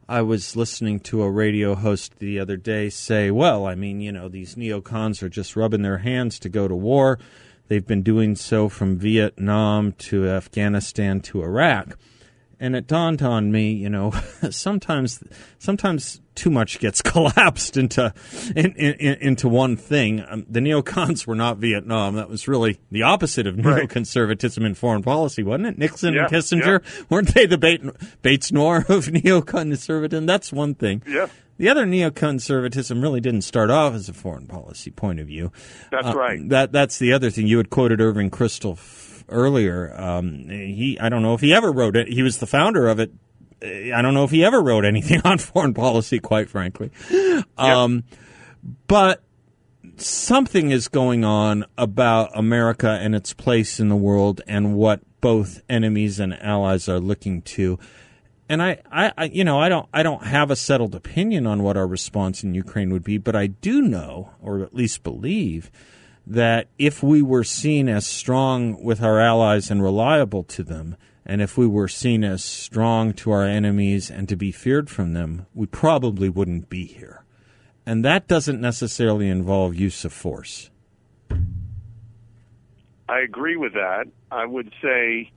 I 0.07 0.21
was 0.21 0.55
listening 0.55 0.99
to 1.01 1.21
a 1.21 1.29
radio 1.29 1.75
host 1.75 2.17
the 2.19 2.39
other 2.39 2.57
day 2.57 2.89
say, 2.89 3.31
well, 3.31 3.65
I 3.65 3.75
mean, 3.75 4.01
you 4.01 4.11
know, 4.11 4.27
these 4.27 4.55
neocons 4.55 5.21
are 5.21 5.29
just 5.29 5.55
rubbing 5.55 5.81
their 5.81 5.99
hands 5.99 6.39
to 6.39 6.49
go 6.49 6.67
to 6.67 6.75
war. 6.75 7.19
They've 7.67 7.85
been 7.85 8.01
doing 8.01 8.35
so 8.35 8.69
from 8.69 8.97
Vietnam 8.97 9.91
to 9.93 10.27
Afghanistan 10.27 11.21
to 11.21 11.43
Iraq 11.43 11.97
and 12.59 12.75
it 12.75 12.87
dawned 12.87 13.21
on 13.21 13.51
me, 13.51 13.71
you 13.71 13.89
know, 13.89 14.11
sometimes 14.49 15.23
sometimes 15.59 16.21
too 16.35 16.49
much 16.49 16.79
gets 16.79 17.01
collapsed 17.11 17.75
into 17.77 18.13
in, 18.55 18.73
in, 18.73 19.15
into 19.21 19.47
one 19.49 19.75
thing. 19.75 20.23
Um, 20.27 20.45
the 20.49 20.59
neocons 20.59 21.27
were 21.27 21.35
not 21.35 21.57
Vietnam. 21.57 22.15
That 22.15 22.29
was 22.29 22.47
really 22.47 22.79
the 22.91 23.03
opposite 23.03 23.45
of 23.47 23.57
Right. 23.57 23.87
neoconservatism 23.89 24.65
in 24.65 24.73
foreign 24.75 25.03
policy, 25.03 25.43
wasn't 25.43 25.67
it? 25.67 25.77
Nixon 25.77 26.13
Yeah, 26.13 26.21
and 26.23 26.31
Kissinger 26.31 26.81
weren't 27.09 27.33
they 27.33 27.45
the 27.45 27.57
bait, 27.57 27.81
bêtes 28.23 28.51
noires 28.51 28.89
of 28.89 29.05
neoconservatism? 29.13 30.25
That's 30.27 30.51
one 30.53 30.75
thing. 30.75 31.01
Yeah. 31.07 31.27
The 31.57 31.67
other 31.67 31.85
neoconservatism 31.85 33.01
really 33.01 33.19
didn't 33.19 33.41
start 33.41 33.69
off 33.69 33.93
as 33.93 34.07
a 34.07 34.13
foreign 34.13 34.47
policy 34.47 34.91
point 34.91 35.19
of 35.19 35.27
view. 35.27 35.51
That's 35.91 36.07
Uh, 36.07 36.13
right. 36.13 36.47
That 36.49 36.71
that's 36.71 36.99
the 36.99 37.11
other 37.11 37.29
thing. 37.29 37.47
You 37.47 37.57
had 37.57 37.69
quoted 37.69 37.99
Irving 37.99 38.29
Kristol 38.29 38.77
earlier. 39.29 39.93
Um, 39.95 40.47
he 40.49 40.97
I 40.99 41.09
don't 41.09 41.21
know 41.21 41.33
if 41.33 41.41
he 41.41 41.53
ever 41.53 41.71
wrote 41.71 41.95
it. 41.95 42.07
He 42.07 42.21
was 42.23 42.37
the 42.39 42.47
founder 42.47 42.87
of 42.87 42.99
it. 42.99 43.11
I 43.61 44.01
don't 44.01 44.13
know 44.13 44.23
if 44.23 44.31
he 44.31 44.43
ever 44.43 44.61
wrote 44.61 44.85
anything 44.85 45.21
on 45.25 45.37
foreign 45.37 45.73
policy, 45.73 46.19
quite 46.19 46.49
frankly. 46.49 46.91
Um, 47.57 48.03
But 48.87 49.23
something 49.97 50.71
is 50.71 50.87
going 50.87 51.23
on 51.25 51.65
about 51.77 52.31
America 52.37 52.89
and 53.01 53.15
its 53.15 53.33
place 53.33 53.79
in 53.79 53.89
the 53.89 53.95
world 53.95 54.41
and 54.47 54.75
what 54.75 55.01
both 55.21 55.61
enemies 55.69 56.19
and 56.19 56.33
allies 56.41 56.87
are 56.87 56.99
looking 56.99 57.41
to. 57.41 57.79
And 58.47 58.63
I, 58.63 58.81
I, 58.91 59.11
I, 59.17 59.23
you 59.25 59.43
know, 59.43 59.59
I 59.59 59.69
don't, 59.69 59.87
I 59.93 60.01
don't 60.03 60.23
have 60.23 60.49
a 60.49 60.55
settled 60.55 60.95
opinion 60.95 61.45
on 61.45 61.61
what 61.61 61.77
our 61.77 61.85
response 61.85 62.43
in 62.43 62.53
Ukraine 62.53 62.91
would 62.91 63.03
be, 63.03 63.17
but 63.17 63.35
I 63.35 63.47
do 63.47 63.81
know, 63.81 64.31
or 64.41 64.61
at 64.63 64.73
least 64.73 65.03
believe, 65.03 65.69
that 66.29 66.67
if 66.77 67.01
we 67.01 67.23
were 67.23 67.43
seen 67.43 67.89
as 67.89 68.05
strong 68.05 68.83
with 68.83 69.01
our 69.01 69.19
allies 69.19 69.71
and 69.71 69.81
reliable 69.81 70.43
to 70.43 70.63
them, 70.63 70.95
and 71.25 71.41
if 71.41 71.57
we 71.57 71.65
were 71.65 71.87
seen 71.87 72.23
as 72.23 72.43
strong 72.43 73.13
to 73.13 73.31
our 73.31 73.43
enemies 73.43 74.11
and 74.11 74.29
to 74.29 74.35
be 74.35 74.51
feared 74.51 74.91
from 74.91 75.13
them, 75.13 75.47
we 75.55 75.65
probably 75.65 76.29
wouldn't 76.29 76.69
be 76.69 76.85
here. 76.85 77.23
And 77.83 78.05
that 78.05 78.27
doesn't 78.27 78.61
necessarily 78.61 79.27
involve 79.27 79.73
use 79.73 80.05
of 80.05 80.13
force. 80.13 80.69
I 83.09 83.21
agree 83.21 83.57
with 83.57 83.73
that. 83.73 84.05
I 84.31 84.45
would 84.45 84.71
say 84.83 85.31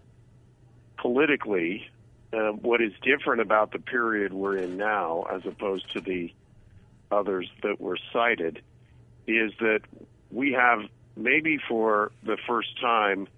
politically, 0.98 1.88
uh, 2.34 2.50
what 2.52 2.82
is 2.82 2.92
different 3.02 3.40
about 3.40 3.72
the 3.72 3.78
period 3.78 4.34
we're 4.34 4.58
in 4.58 4.76
now, 4.76 5.24
as 5.32 5.46
opposed 5.46 5.90
to 5.94 6.02
the 6.02 6.34
others 7.10 7.48
that 7.62 7.80
were 7.80 7.98
cited, 8.12 8.60
is 9.26 9.52
that 9.60 9.80
we 10.32 10.52
have 10.52 10.80
maybe 11.16 11.58
for 11.68 12.10
the 12.24 12.38
first 12.46 12.80
time 12.80 13.28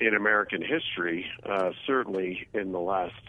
in 0.00 0.14
American 0.14 0.62
history, 0.62 1.26
uh, 1.44 1.70
certainly 1.86 2.48
in 2.54 2.72
the 2.72 2.80
last 2.80 3.20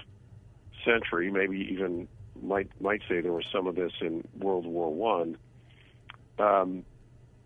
century, 0.86 1.30
maybe 1.30 1.58
even 1.72 2.08
might 2.42 2.70
might 2.80 3.02
say 3.10 3.20
there 3.20 3.34
was 3.34 3.46
some 3.52 3.68
of 3.68 3.76
this 3.76 3.92
in 4.02 4.26
World 4.38 4.66
War 4.66 4.94
One. 4.94 5.38
Um, 6.38 6.86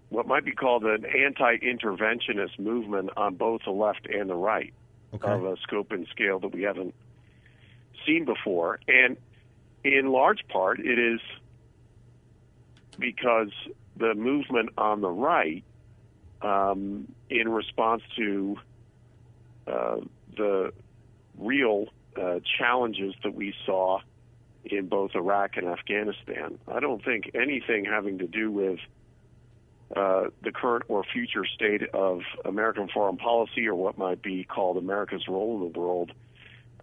what 0.09 0.27
might 0.27 0.45
be 0.45 0.51
called 0.51 0.83
an 0.83 1.05
anti-interventionist 1.05 2.59
movement 2.59 3.09
on 3.17 3.33
both 3.33 3.61
the 3.65 3.71
left 3.71 4.05
and 4.05 4.29
the 4.29 4.35
right 4.35 4.71
of 5.13 5.45
a 5.45 5.57
scope 5.57 5.91
and 5.91 6.07
scale 6.07 6.39
that 6.39 6.49
we 6.53 6.61
haven't 6.61 6.93
seen 8.05 8.25
before, 8.25 8.79
and 8.87 9.17
in 9.83 10.11
large 10.11 10.47
part, 10.49 10.79
it 10.79 10.99
is 10.99 11.19
because 12.99 13.51
the 13.97 14.13
movement 14.15 14.69
on 14.77 15.01
the 15.01 15.09
right, 15.09 15.63
um, 16.41 17.07
in 17.29 17.49
response 17.49 18.01
to 18.15 18.57
uh, 19.67 19.97
the 20.35 20.73
real 21.37 21.87
uh, 22.19 22.39
challenges 22.57 23.13
that 23.23 23.33
we 23.33 23.53
saw 23.65 23.99
in 24.65 24.87
both 24.87 25.11
Iraq 25.15 25.57
and 25.57 25.67
Afghanistan. 25.67 26.57
I 26.67 26.79
don't 26.79 27.03
think 27.03 27.31
anything 27.33 27.85
having 27.85 28.19
to 28.19 28.27
do 28.27 28.51
with 28.51 28.79
uh, 29.95 30.25
the 30.41 30.51
current 30.51 30.85
or 30.87 31.03
future 31.03 31.45
state 31.45 31.83
of 31.93 32.21
American 32.45 32.87
foreign 32.87 33.17
policy 33.17 33.67
or 33.67 33.75
what 33.75 33.97
might 33.97 34.21
be 34.21 34.43
called 34.43 34.77
America's 34.77 35.27
role 35.27 35.55
in 35.55 35.71
the 35.71 35.79
world 35.79 36.11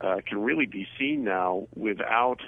uh, 0.00 0.16
can 0.26 0.42
really 0.42 0.66
be 0.66 0.86
seen 0.98 1.24
now 1.24 1.66
without 1.74 2.40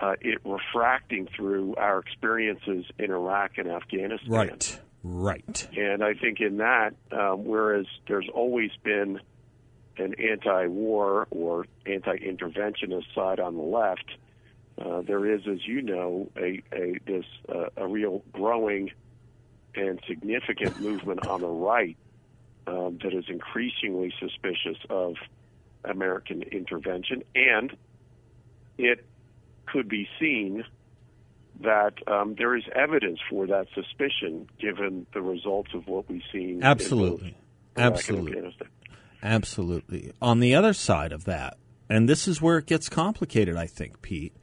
uh, 0.00 0.14
it 0.20 0.38
refracting 0.44 1.28
through 1.34 1.74
our 1.76 1.98
experiences 1.98 2.84
in 2.98 3.10
Iraq 3.10 3.58
and 3.58 3.68
Afghanistan. 3.68 4.30
Right. 4.30 4.80
Right. 5.04 5.68
And 5.76 6.02
I 6.02 6.14
think 6.14 6.40
in 6.40 6.58
that, 6.58 6.94
um, 7.12 7.44
whereas 7.44 7.86
there's 8.08 8.28
always 8.34 8.70
been 8.82 9.20
an 9.96 10.14
anti-war 10.18 11.26
or 11.30 11.66
anti-interventionist 11.86 13.14
side 13.14 13.40
on 13.40 13.56
the 13.56 13.62
left, 13.62 14.04
uh, 14.78 15.02
there 15.02 15.26
is, 15.32 15.42
as 15.46 15.66
you 15.66 15.82
know, 15.82 16.30
a, 16.36 16.62
a 16.72 16.94
this 17.06 17.24
uh, 17.48 17.66
a 17.76 17.86
real 17.86 18.22
growing 18.32 18.90
and 19.74 20.00
significant 20.06 20.80
movement 20.80 21.26
on 21.26 21.40
the 21.40 21.48
right 21.48 21.96
um, 22.66 22.98
that 23.02 23.12
is 23.12 23.24
increasingly 23.28 24.12
suspicious 24.20 24.78
of 24.90 25.14
American 25.84 26.42
intervention, 26.42 27.22
and 27.34 27.76
it 28.76 29.04
could 29.70 29.88
be 29.88 30.08
seen 30.18 30.64
that 31.60 31.94
um, 32.06 32.34
there 32.38 32.56
is 32.56 32.64
evidence 32.74 33.18
for 33.28 33.46
that 33.46 33.66
suspicion 33.74 34.48
given 34.60 35.06
the 35.12 35.20
results 35.20 35.70
of 35.74 35.86
what 35.88 36.08
we've 36.08 36.22
seen. 36.32 36.62
Absolutely. 36.62 37.36
Absolutely. 37.76 38.52
Absolutely. 39.22 40.12
On 40.22 40.40
the 40.40 40.54
other 40.54 40.72
side 40.72 41.12
of 41.12 41.24
that, 41.24 41.56
and 41.88 42.08
this 42.08 42.28
is 42.28 42.40
where 42.40 42.58
it 42.58 42.66
gets 42.66 42.88
complicated, 42.88 43.56
I 43.56 43.66
think, 43.66 44.02
Pete. 44.02 44.36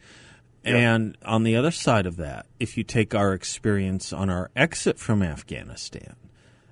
And 0.63 1.15
on 1.23 1.43
the 1.43 1.55
other 1.55 1.69
side 1.69 2.07
of 2.07 2.17
that, 2.17 2.47
if 2.59 2.75
you 2.75 2.83
take 2.83 3.13
our 3.13 3.33
experience 3.33 4.11
on 4.11 4.31
our 4.31 4.49
exit 4.55 4.97
from 4.97 5.21
Afghanistan, 5.21 6.15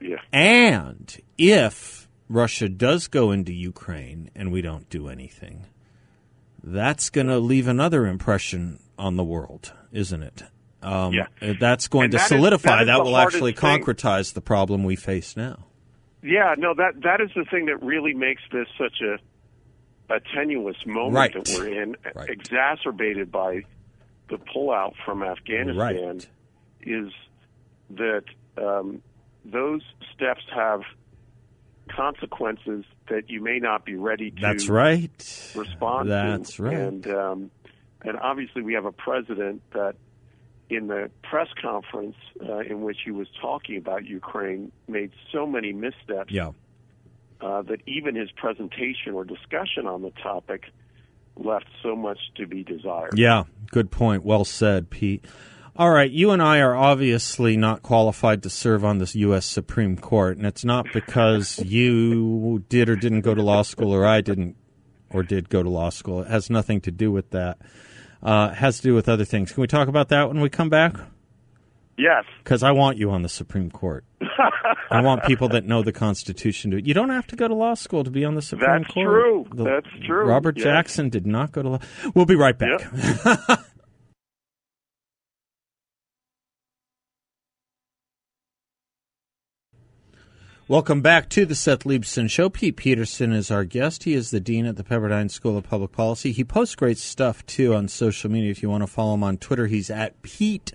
Yeah. 0.01 0.17
and 0.31 1.15
if 1.37 2.07
Russia 2.27 2.69
does 2.69 3.07
go 3.07 3.31
into 3.31 3.53
Ukraine 3.53 4.31
and 4.33 4.51
we 4.51 4.63
don't 4.63 4.89
do 4.89 5.09
anything, 5.09 5.67
that's 6.63 7.10
going 7.10 7.28
to 7.28 7.39
leave 7.39 7.67
another 7.67 8.06
impression 8.08 8.80
on 8.97 9.15
the 9.17 9.23
world, 9.23 9.73
isn't 9.91 10.23
it? 10.23 10.43
Um, 10.82 11.13
Yeah. 11.13 11.28
That's 11.60 11.88
going 11.88 12.06
And 12.06 12.12
to 12.13 12.17
that 12.17 12.23
is- 12.23 12.30
solidify. 12.30 12.69
that 12.69 12.82
is 12.82 12.88
that 12.88 13.04
will 13.04 13.17
actually 13.17 13.54
thing. 13.54 13.82
concretize 13.84 14.34
the 14.34 14.41
problem 14.41 14.84
we 14.84 14.95
face 14.95 15.36
now. 15.38 15.65
Yeah, 16.21 16.56
no, 16.58 16.73
that 16.76 17.02
that 17.04 17.19
is 17.21 17.30
the 17.36 17.43
thing 17.45 17.65
that 17.65 17.84
really 17.84 18.13
makes 18.13 18.41
this 18.52 18.67
such 18.78 19.02
a 19.02 19.17
a 20.13 20.19
tenuous 20.36 20.76
moment 20.86 21.15
Right. 21.15 21.34
that 21.34 21.49
we're 21.58 21.82
in, 21.82 21.95
Right. 22.13 22.30
exacerbated 22.30 23.32
by 23.32 23.63
the 24.30 24.38
pullout 24.38 24.93
from 25.06 25.23
Afghanistan. 25.23 25.78
Right. 25.78 26.28
Is 26.82 27.12
that 27.91 28.23
um, 28.58 29.02
those 29.45 29.82
steps 30.13 30.43
have 30.54 30.82
consequences 31.89 32.86
that 33.10 33.30
you 33.30 33.41
may 33.41 33.60
not 33.60 33.86
be 33.86 33.96
ready 33.96 34.32
to 34.32 34.41
That's 34.41 34.69
right. 34.69 35.52
respond 35.56 36.10
That's 36.10 36.56
to. 36.56 36.63
right. 36.63 36.74
And 36.78 37.08
um, 37.08 37.52
and 38.04 38.17
obviously 38.19 38.62
we 38.62 38.74
have 38.74 38.86
a 38.86 38.91
president 38.91 39.62
that 39.74 39.96
in 40.69 40.88
the 40.88 41.10
press 41.24 41.50
conference 41.62 42.15
uh, 42.41 42.60
in 42.60 42.82
which 42.82 42.98
he 43.06 43.12
was 43.12 43.28
talking 43.39 43.78
about 43.78 44.06
Ukraine 44.06 44.72
made 44.88 45.12
so 45.32 45.46
many 45.46 45.74
missteps 45.74 46.32
Yeah. 46.32 46.52
uh, 47.41 47.62
that 47.63 47.82
even 47.86 48.15
his 48.15 48.32
presentation 48.32 49.13
or 49.13 49.24
discussion 49.26 49.86
on 49.88 50.02
the 50.02 50.12
topic 50.22 50.65
left 51.36 51.65
so 51.82 51.96
much 51.96 52.19
to 52.36 52.48
be 52.48 52.63
desired. 52.63 53.17
Yeah, 53.17 53.43
good 53.72 53.91
point. 53.91 54.24
Well 54.24 54.46
said, 54.46 54.89
Pete. 54.89 55.26
All 55.75 55.89
right, 55.89 56.12
you 56.12 56.29
and 56.29 56.41
I 56.41 56.59
are 56.59 56.75
obviously 56.75 57.57
not 57.57 57.81
qualified 57.81 58.43
to 58.43 58.49
serve 58.49 58.86
on 58.86 58.99
this 58.99 59.15
U.S. 59.15 59.45
Supreme 59.45 59.97
Court, 59.97 60.38
and 60.38 60.45
it's 60.45 60.63
not 60.63 60.86
because 60.93 61.57
you 61.65 62.63
did 62.69 62.89
or 62.89 62.95
didn't 62.95 63.21
go 63.21 63.33
to 63.33 63.41
law 63.41 63.63
school, 63.63 63.91
or 63.91 64.05
I 64.05 64.21
didn't 64.21 64.55
or 65.09 65.23
did 65.23 65.49
go 65.49 65.63
to 65.63 65.69
law 65.69 65.89
school. 65.89 66.21
It 66.21 66.27
has 66.27 66.49
nothing 66.49 66.79
to 66.81 66.91
do 66.91 67.12
with 67.12 67.31
that. 67.31 67.57
Uh, 68.21 68.49
it 68.51 68.55
has 68.57 68.77
to 68.77 68.83
do 68.83 68.93
with 68.93 69.09
other 69.09 69.25
things. 69.25 69.51
Can 69.51 69.62
we 69.62 69.67
talk 69.67 69.88
about 69.88 70.09
that 70.09 70.27
when 70.27 70.41
we 70.41 70.49
come 70.49 70.69
back? 70.69 70.95
Yes. 71.97 72.23
Because 72.43 72.63
I 72.63 72.71
want 72.71 72.97
you 72.97 73.09
on 73.12 73.21
the 73.23 73.29
Supreme 73.29 73.69
Court. 73.71 74.03
I 74.91 75.01
want 75.01 75.23
people 75.23 75.49
that 75.49 75.65
know 75.65 75.81
the 75.83 75.91
Constitution 75.91 76.71
to. 76.71 76.81
You 76.86 76.93
don't 76.93 77.09
have 77.09 77.27
to 77.27 77.36
go 77.36 77.47
to 77.47 77.53
law 77.53 77.73
school 77.73 78.03
to 78.03 78.09
be 78.12 78.25
on 78.25 78.36
the 78.36 78.41
Supreme 78.41 78.81
That's 78.83 78.93
Court. 78.93 79.07
That's 79.07 79.55
true. 79.55 79.57
The- 79.57 79.63
That's 79.63 80.05
true. 80.05 80.25
Robert 80.25 80.57
Yes. 80.57 80.63
Jackson 80.65 81.09
did 81.09 81.25
not 81.27 81.51
go 81.51 81.62
to 81.63 81.69
law. 81.69 81.79
We'll 82.15 82.25
be 82.25 82.36
right 82.36 82.57
back. 82.57 82.81
Welcome 90.73 91.01
back 91.01 91.29
to 91.29 91.45
the 91.45 91.53
Seth 91.53 91.83
Leibsohn 91.83 92.31
Show. 92.31 92.49
Pete 92.49 92.75
Peterson 92.75 93.31
is 93.31 93.51
our 93.51 93.63
guest. 93.63 94.05
He 94.05 94.15
is 94.15 94.31
the 94.31 94.39
dean 94.39 94.65
at 94.65 94.75
the 94.75 94.83
Pepperdine 94.83 95.29
School 95.29 95.55
of 95.55 95.65
Public 95.65 95.91
Policy. 95.91 96.31
He 96.31 96.43
posts 96.43 96.73
great 96.73 96.97
stuff 96.97 97.45
too 97.45 97.75
on 97.75 97.88
social 97.88 98.31
media. 98.31 98.49
If 98.49 98.63
you 98.63 98.71
want 98.71 98.81
to 98.81 98.88
follow 98.88 99.13
him 99.13 99.23
on 99.23 99.38
Twitter, 99.38 99.67
he's 99.67 99.91
at 99.91 100.19
Pete, 100.23 100.73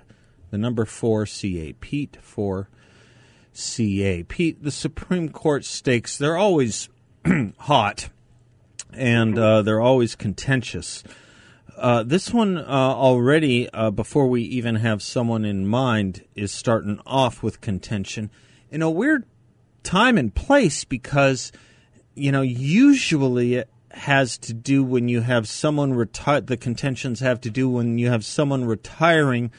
the 0.52 0.56
number 0.56 0.84
four 0.84 1.26
CA. 1.26 1.72
Pete 1.72 2.16
four 2.22 2.68
CA. 3.52 4.22
Pete, 4.22 4.62
the 4.62 4.70
Supreme 4.70 5.30
Court 5.30 5.64
stakes, 5.64 6.16
they're 6.16 6.36
always 6.36 6.88
hot 7.58 8.08
and 8.92 9.36
uh, 9.36 9.62
they're 9.62 9.80
always 9.80 10.14
contentious. 10.14 11.02
Uh, 11.76 12.04
this 12.04 12.32
one 12.32 12.56
uh, 12.56 12.62
already, 12.68 13.68
uh, 13.70 13.90
before 13.90 14.28
we 14.28 14.42
even 14.42 14.76
have 14.76 15.02
someone 15.02 15.44
in 15.44 15.66
mind, 15.66 16.24
is 16.36 16.52
starting 16.52 17.00
off 17.04 17.42
with 17.42 17.60
contention 17.60 18.30
in 18.70 18.80
a 18.80 18.88
weird 18.88 19.24
time 19.82 20.18
and 20.18 20.34
place 20.34 20.84
because, 20.84 21.52
you 22.14 22.32
know, 22.32 22.42
usually 22.42 23.54
it 23.54 23.68
has 23.90 24.38
to 24.38 24.52
do 24.54 24.84
when 24.84 25.08
you 25.08 25.20
have 25.22 25.48
someone 25.48 25.94
retire. 25.94 26.40
The 26.40 26.56
contentions 26.56 27.20
have 27.20 27.40
to 27.42 27.50
do 27.50 27.68
when 27.68 27.98
you 27.98 28.08
have 28.10 28.24
someone 28.24 28.64
retiring 28.64 29.50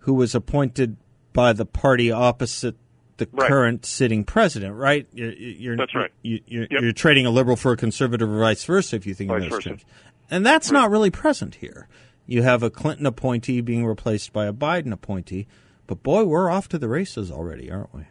who 0.00 0.14
was 0.14 0.34
appointed 0.34 0.96
by 1.32 1.52
the 1.52 1.64
party 1.66 2.10
opposite 2.10 2.76
the 3.16 3.28
Right. 3.32 3.48
current 3.48 3.84
sitting 3.84 4.24
president, 4.24 4.74
right? 4.76 5.06
You're, 5.12 5.32
you're, 5.32 5.76
That's 5.76 5.94
right. 5.94 6.10
You, 6.22 6.40
you're, 6.46 6.66
Yep. 6.70 6.80
you're 6.80 6.92
trading 6.92 7.26
a 7.26 7.30
liberal 7.30 7.54
for 7.56 7.72
a 7.72 7.76
conservative 7.76 8.30
or 8.30 8.38
vice 8.40 8.64
versa 8.64 8.96
if 8.96 9.06
you 9.06 9.12
think 9.12 9.28
Vice 9.30 9.44
of 9.44 9.50
those 9.50 9.64
terms. 9.64 9.84
And 10.30 10.44
that's 10.46 10.70
not 10.70 10.90
really 10.90 11.10
present 11.10 11.56
here. 11.56 11.86
You 12.26 12.42
have 12.42 12.62
a 12.62 12.70
Clinton 12.70 13.04
appointee 13.04 13.60
being 13.60 13.84
replaced 13.84 14.32
by 14.32 14.46
a 14.46 14.52
Biden 14.54 14.90
appointee, 14.92 15.46
but 15.86 16.02
boy, 16.02 16.24
we're 16.24 16.48
off 16.48 16.66
to 16.70 16.78
the 16.78 16.88
races 16.88 17.30
already, 17.30 17.70
aren't 17.70 17.94
we? 17.94 18.02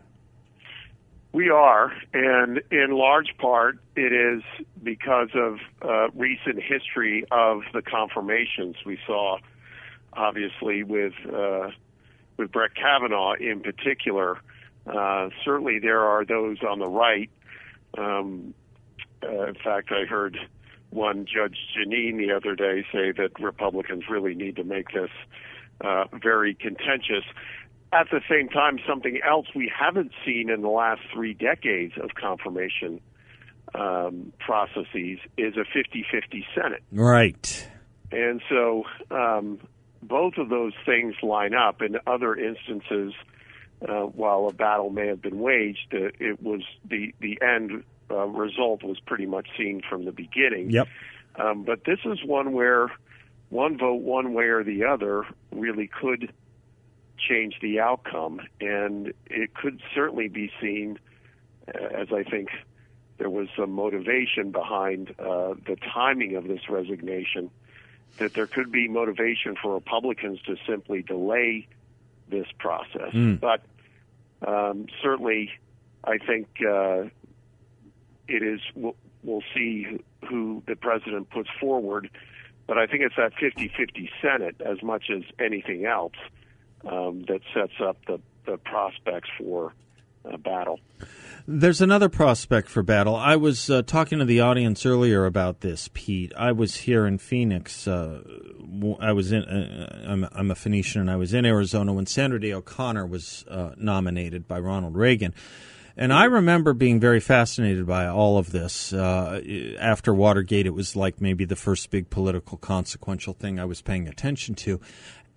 We 1.32 1.50
are, 1.52 1.92
and 2.12 2.60
in 2.72 2.90
large 2.92 3.38
part, 3.38 3.78
it 3.96 4.12
is 4.12 4.42
because 4.82 5.30
of 5.36 5.60
uh, 5.82 6.10
recent 6.16 6.62
history 6.62 7.24
of 7.30 7.62
the 7.72 7.84
confirmations 7.84 8.78
we 8.84 8.98
saw, 9.06 9.38
obviously 10.14 10.82
with 10.82 11.14
uh, 11.32 11.70
with 12.38 12.52
Brett 12.52 12.74
Kavanaugh 12.74 13.34
in 13.34 13.62
particular. 13.62 14.40
Uh, 14.88 15.30
certainly, 15.46 15.78
there 15.78 16.02
are 16.02 16.26
those 16.26 16.58
on 16.64 16.80
the 16.80 16.88
right. 16.88 17.30
Um, 17.96 18.56
uh, 19.22 19.48
in 19.48 19.56
fact, 19.56 19.92
I 19.92 20.06
heard 20.06 20.36
one 20.90 21.26
Judge 21.26 21.58
Jeanine 21.78 22.18
the 22.18 22.32
other 22.32 22.56
day 22.56 22.86
say 22.92 23.12
that 23.12 23.40
Republicans 23.40 24.06
really 24.10 24.34
need 24.34 24.56
to 24.56 24.64
make 24.64 24.88
this 24.94 25.12
uh, 25.82 26.06
very 26.12 26.56
contentious. 26.56 27.24
At 27.92 28.08
the 28.12 28.22
same 28.30 28.50
time, 28.50 28.80
something 28.88 29.20
else 29.28 29.48
we 29.56 29.72
haven't 29.76 30.12
seen 30.26 30.50
in 30.50 30.62
the 30.62 30.70
last 30.70 31.02
three 31.14 31.34
decades 31.34 31.94
of 32.02 32.12
confirmation 32.14 33.02
um, 33.74 34.32
processes 34.40 35.20
is 35.38 35.56
a 35.58 35.66
50 35.66 36.06
50 36.12 36.46
Senate. 36.56 36.84
Right. 36.92 37.68
And 38.12 38.42
so 38.50 38.84
um, 39.12 39.60
both 40.02 40.38
of 40.38 40.50
those 40.50 40.74
things 40.86 41.16
line 41.22 41.54
up. 41.54 41.82
In 41.82 41.98
other 42.08 42.36
instances, 42.36 43.14
uh, 43.88 44.04
while 44.04 44.48
a 44.48 44.54
battle 44.54 44.90
may 44.90 45.08
have 45.08 45.22
been 45.22 45.40
waged, 45.40 45.94
uh, 45.94 46.10
it 46.20 46.42
was 46.42 46.62
the, 46.88 47.14
the 47.20 47.40
end 47.42 47.84
uh, 48.12 48.26
result 48.26 48.84
was 48.84 49.00
pretty 49.00 49.26
much 49.26 49.48
seen 49.58 49.82
from 49.88 50.06
the 50.06 50.12
beginning. 50.12 50.72
Yep. 50.72 50.88
Um, 51.36 51.64
but 51.64 51.86
this 51.86 52.00
is 52.06 52.20
one 52.26 52.52
where 52.52 52.92
one 53.50 53.78
vote 53.78 54.02
one 54.02 54.34
way 54.34 54.46
or 54.46 54.64
the 54.64 54.84
other 54.84 55.26
really 55.52 55.88
could 55.88 56.32
change 57.20 57.56
the 57.62 57.80
outcome, 57.80 58.42
and 58.60 59.14
it 59.28 59.54
could 59.54 59.82
certainly 59.94 60.28
be 60.28 60.52
seen 60.62 61.00
uh, 61.68 61.86
as 61.96 62.08
I 62.12 62.24
think 62.24 62.50
there 63.18 63.30
was 63.30 63.48
some 63.58 63.72
motivation 63.72 64.52
behind 64.52 65.14
uh, 65.20 65.54
the 65.68 65.78
timing 65.94 66.36
of 66.36 66.48
this 66.48 66.70
resignation. 66.70 67.52
That 68.18 68.34
there 68.34 68.48
could 68.48 68.72
be 68.72 68.88
motivation 68.88 69.56
for 69.62 69.74
Republicans 69.76 70.42
to 70.48 70.58
simply 70.68 71.04
delay 71.04 71.68
this 72.28 72.48
process, 72.58 73.14
but 73.40 73.62
um, 74.46 74.88
certainly, 75.02 75.52
I 76.04 76.18
think 76.18 76.48
uh, 76.62 77.04
it 78.28 78.44
is. 78.44 78.60
We'll, 78.76 78.96
we'll 79.24 79.44
see 79.54 80.00
who 80.28 80.64
the 80.68 80.76
president 80.76 81.30
puts 81.30 81.50
forward, 81.60 82.10
but 82.68 82.78
I 82.78 82.88
think 82.88 83.04
it's 83.04 83.16
that 83.16 83.34
50-50 83.36 84.10
Senate 84.22 84.62
as 84.66 84.82
much 84.82 85.10
as 85.10 85.24
anything 85.40 85.86
else 85.86 86.14
um, 86.86 87.24
that 87.28 87.42
sets 87.54 87.74
up 87.82 87.98
the, 88.06 88.20
the 88.46 88.58
prospects 88.58 89.30
for 89.38 89.74
uh, 90.26 90.38
battle. 90.38 90.80
There's 91.48 91.82
another 91.82 92.10
prospect 92.10 92.70
for 92.70 92.84
battle. 92.84 93.16
I 93.16 93.36
was 93.36 93.70
uh, 93.70 93.82
talking 93.82 94.20
to 94.20 94.26
the 94.26 94.40
audience 94.40 94.86
earlier 94.86 95.26
about 95.26 95.62
this, 95.62 95.90
Pete. 95.94 96.32
I 96.38 96.52
was 96.52 96.76
here 96.76 97.08
in 97.08 97.18
Phoenix. 97.18 97.88
Uh, 97.88 98.22
I 99.00 99.14
was 99.14 99.32
in. 99.32 99.44
Uh, 99.44 100.06
I'm, 100.08 100.28
I'm 100.32 100.52
a 100.52 100.56
Phoenician, 100.56 101.02
and 101.02 101.10
I 101.10 101.16
was 101.16 101.34
in 101.34 101.46
Arizona 101.46 101.94
when 101.94 102.06
Sandra 102.06 102.40
Day 102.40 102.54
O'Connor 102.54 103.08
was 103.08 103.46
uh, 103.50 103.72
nominated 103.78 104.48
by 104.48 104.60
Ronald 104.60 104.96
Reagan. 104.96 105.34
And 106.00 106.14
I 106.14 106.24
remember 106.24 106.74
being 106.74 107.02
very 107.02 107.20
fascinated 107.20 107.86
by 107.86 108.08
all 108.08 108.38
of 108.38 108.54
this. 108.54 108.94
Uh, 108.94 109.76
after 109.82 110.14
Watergate, 110.14 110.66
it 110.66 110.70
was 110.70 110.96
like 110.96 111.20
maybe 111.20 111.44
the 111.44 111.58
first 111.58 111.92
big 111.92 112.10
political 112.10 112.58
consequential 112.58 113.34
thing 113.34 113.60
I 113.60 113.66
was 113.66 113.82
paying 113.82 114.08
attention 114.08 114.56
to. 114.56 114.80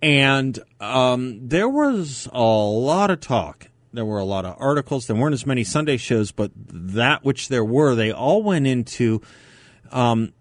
And 0.01 0.57
um, 0.79 1.49
there 1.49 1.67
was 1.67 2.29
a 2.31 2.41
lot 2.41 3.11
of 3.11 3.19
talk. 3.19 3.71
There 3.91 4.05
were 4.05 4.19
a 4.19 4.23
lot 4.23 4.45
of 4.45 4.55
articles. 4.57 5.05
There 5.05 5.17
weren't 5.17 5.33
as 5.33 5.45
many 5.45 5.65
Sunday 5.65 5.97
shows, 5.97 6.31
but 6.31 6.51
that 6.55 7.25
which 7.25 7.49
there 7.49 7.65
were, 7.65 7.93
they 7.93 8.13
all 8.13 8.41
went 8.41 8.65
into 8.65 9.21
um, 9.91 10.31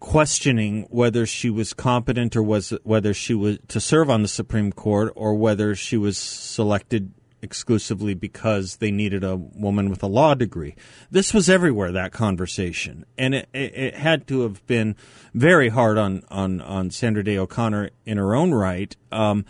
questioning 0.00 0.88
whether 0.90 1.24
she 1.24 1.50
was 1.50 1.72
competent 1.72 2.34
or 2.34 2.42
was 2.42 2.70
whether 2.82 3.14
she 3.14 3.32
was 3.32 3.58
to 3.68 3.80
serve 3.80 4.10
on 4.10 4.22
the 4.22 4.28
Supreme 4.28 4.72
Court 4.72 5.12
or 5.14 5.34
whether 5.34 5.76
she 5.76 5.96
was 5.96 6.18
selected 6.18 7.12
exclusively 7.42 8.14
because 8.14 8.76
they 8.76 8.90
needed 8.90 9.24
a 9.24 9.36
woman 9.36 9.90
with 9.90 10.02
a 10.02 10.06
law 10.06 10.34
degree. 10.34 10.74
This 11.10 11.32
was 11.32 11.48
everywhere 11.48 11.92
that 11.92 12.12
conversation, 12.12 13.04
and 13.16 13.34
it, 13.34 13.48
it, 13.52 13.74
it 13.74 13.94
had 13.94 14.26
to 14.28 14.40
have 14.42 14.66
been 14.66 14.96
very 15.34 15.68
hard 15.68 15.98
on 15.98 16.22
on 16.28 16.60
on 16.60 16.90
Sandra 16.90 17.24
Day 17.24 17.38
O'Connor 17.38 17.90
in 18.04 18.18
her 18.18 18.34
own 18.34 18.52
right. 18.52 18.94
Um, 19.12 19.44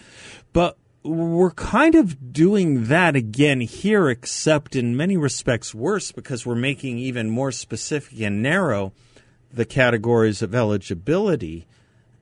but 0.53 0.77
we're 1.03 1.53
kind 1.53 1.95
of 1.95 2.33
doing 2.33 2.85
that 2.85 3.17
again 3.17 3.61
here, 3.61 4.09
except 4.09 4.77
in 4.77 4.97
many 4.97 5.17
respects 5.17 5.75
worse 5.75 6.13
because 6.13 6.45
we're 6.45 6.55
making 6.55 6.99
even 6.99 7.31
more 7.31 7.53
specific 7.53 8.21
and 8.21 8.43
narrow 8.43 8.93
the 9.53 9.65
categories 9.65 10.43
of 10.43 10.55
eligibility. 10.55 11.67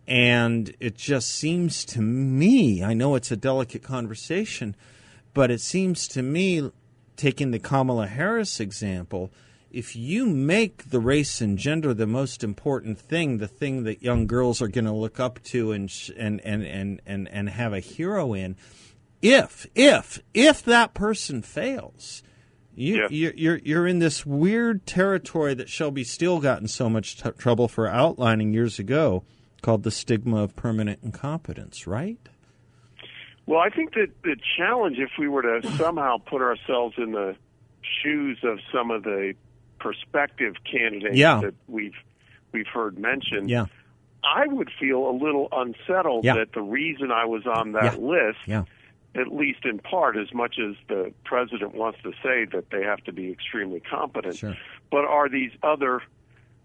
And 0.07 0.72
it 0.79 0.94
just 0.94 1.29
seems 1.29 1.85
to 1.87 2.00
me, 2.00 2.85
I 2.85 2.94
know 2.94 3.16
it's 3.16 3.33
a 3.33 3.37
delicate 3.37 3.83
conversation, 3.83 4.76
but 5.37 5.51
it 5.51 5.61
seems 5.61 6.09
to 6.09 6.22
me, 6.22 6.70
taking 7.16 7.51
the 7.51 7.59
Kamala 7.59 8.07
Harris 8.07 8.59
example, 8.59 9.31
if 9.70 9.94
you 9.94 10.25
make 10.27 10.88
the 10.90 11.01
race 11.01 11.42
and 11.42 11.59
gender 11.59 11.92
the 11.92 12.07
most 12.07 12.42
important 12.42 12.99
thing, 12.99 13.37
the 13.37 13.46
thing 13.49 13.85
that 13.85 14.03
young 14.03 14.27
girls 14.27 14.62
are 14.62 14.68
going 14.68 14.87
to 14.87 14.92
look 14.92 15.20
up 15.20 15.42
to 15.44 15.72
and, 15.72 15.90
sh- 15.90 16.11
and, 16.16 16.40
and, 16.40 16.64
and, 16.64 17.03
and, 17.05 17.29
and 17.29 17.49
have 17.51 17.75
a 17.75 17.81
hero 17.81 18.33
in, 18.33 18.57
if, 19.20 19.66
if, 19.75 20.18
if 20.33 20.62
that 20.64 20.94
person 20.94 21.42
fails, 21.42 22.22
You, 22.75 22.96
Yeah. 22.96 23.09
you're, 23.11 23.35
you're 23.35 23.61
you're 23.64 23.87
in 23.87 23.99
this 23.99 24.25
weird 24.25 24.87
territory 24.87 25.53
that 25.55 25.68
Shelby 25.68 26.05
Steele 26.05 26.40
got 26.40 26.61
in 26.62 26.68
so 26.68 26.88
much 26.88 27.22
t- 27.22 27.31
trouble 27.38 27.68
for 27.68 27.87
outlining 27.88 28.53
years 28.55 28.79
ago, 28.79 29.25
called 29.62 29.83
the 29.83 29.90
stigma 29.90 30.42
of 30.42 30.55
permanent 30.57 31.01
incompetence. 31.03 31.87
Right? 31.87 32.18
Well, 33.47 33.61
I 33.61 33.71
think 33.71 33.95
that 33.95 34.09
the 34.23 34.37
challenge, 34.57 34.99
if 34.99 35.11
we 35.19 35.29
were 35.29 35.43
to 35.61 35.69
somehow 35.77 36.19
put 36.19 36.43
ourselves 36.43 36.97
in 36.99 37.13
the 37.13 37.37
shoes 38.03 38.39
of 38.43 38.59
some 38.73 38.91
of 38.91 39.05
the 39.05 39.35
prospective 39.79 40.55
candidates 40.71 41.17
Yeah. 41.17 41.41
that 41.41 41.55
we've 41.69 41.95
we've 42.53 42.67
heard 42.67 42.99
mentioned, 42.99 43.51
Yeah. 43.51 43.67
I 44.25 44.47
would 44.47 44.71
feel 44.81 45.09
a 45.09 45.13
little 45.13 45.49
unsettled 45.53 46.25
Yeah. 46.25 46.35
that 46.37 46.53
the 46.55 46.63
reason 46.63 47.13
I 47.13 47.25
was 47.27 47.47
on 47.47 47.73
that 47.73 48.01
list, 48.01 48.39
at 49.15 49.29
least 49.33 49.65
in 49.65 49.79
part, 49.79 50.17
as 50.17 50.33
much 50.35 50.59
as 50.59 50.75
the 50.89 51.13
president 51.25 51.75
wants 51.75 52.01
to 52.03 52.13
say 52.23 52.47
that 52.47 52.71
they 52.71 52.83
have 52.83 53.03
to 53.05 53.13
be 53.13 53.31
extremely 53.31 53.81
competent, 53.81 54.37
Sure. 54.37 54.57
but 54.91 55.05
are 55.05 55.29
these 55.29 55.53
other 55.63 56.03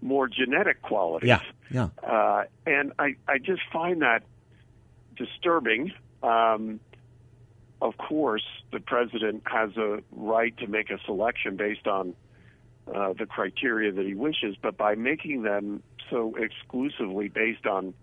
more 0.02 0.28
genetic 0.28 0.82
qualities? 0.82 1.28
Yeah. 1.28 1.42
Yeah. 1.70 1.90
Uh, 2.02 2.46
and 2.66 2.94
I, 2.98 3.16
I 3.28 3.38
just 3.38 3.62
find 3.72 4.02
that 4.02 4.24
disturbing. 5.16 5.92
Um, 6.24 6.80
of 7.82 7.98
course, 7.98 8.46
the 8.72 8.80
president 8.80 9.44
has 9.46 9.76
a 9.78 10.00
right 10.12 10.56
to 10.58 10.68
make 10.68 10.92
a 10.92 11.00
selection 11.06 11.56
based 11.56 11.88
on 11.88 12.14
uh, 12.94 13.14
the 13.14 13.26
criteria 13.26 13.92
that 13.92 14.06
he 14.06 14.14
wishes, 14.14 14.56
but 14.62 14.78
by 14.78 14.96
making 14.96 15.44
them 15.44 15.82
so 16.10 16.36
exclusively 16.38 17.28
based 17.28 17.66
on 17.66 17.94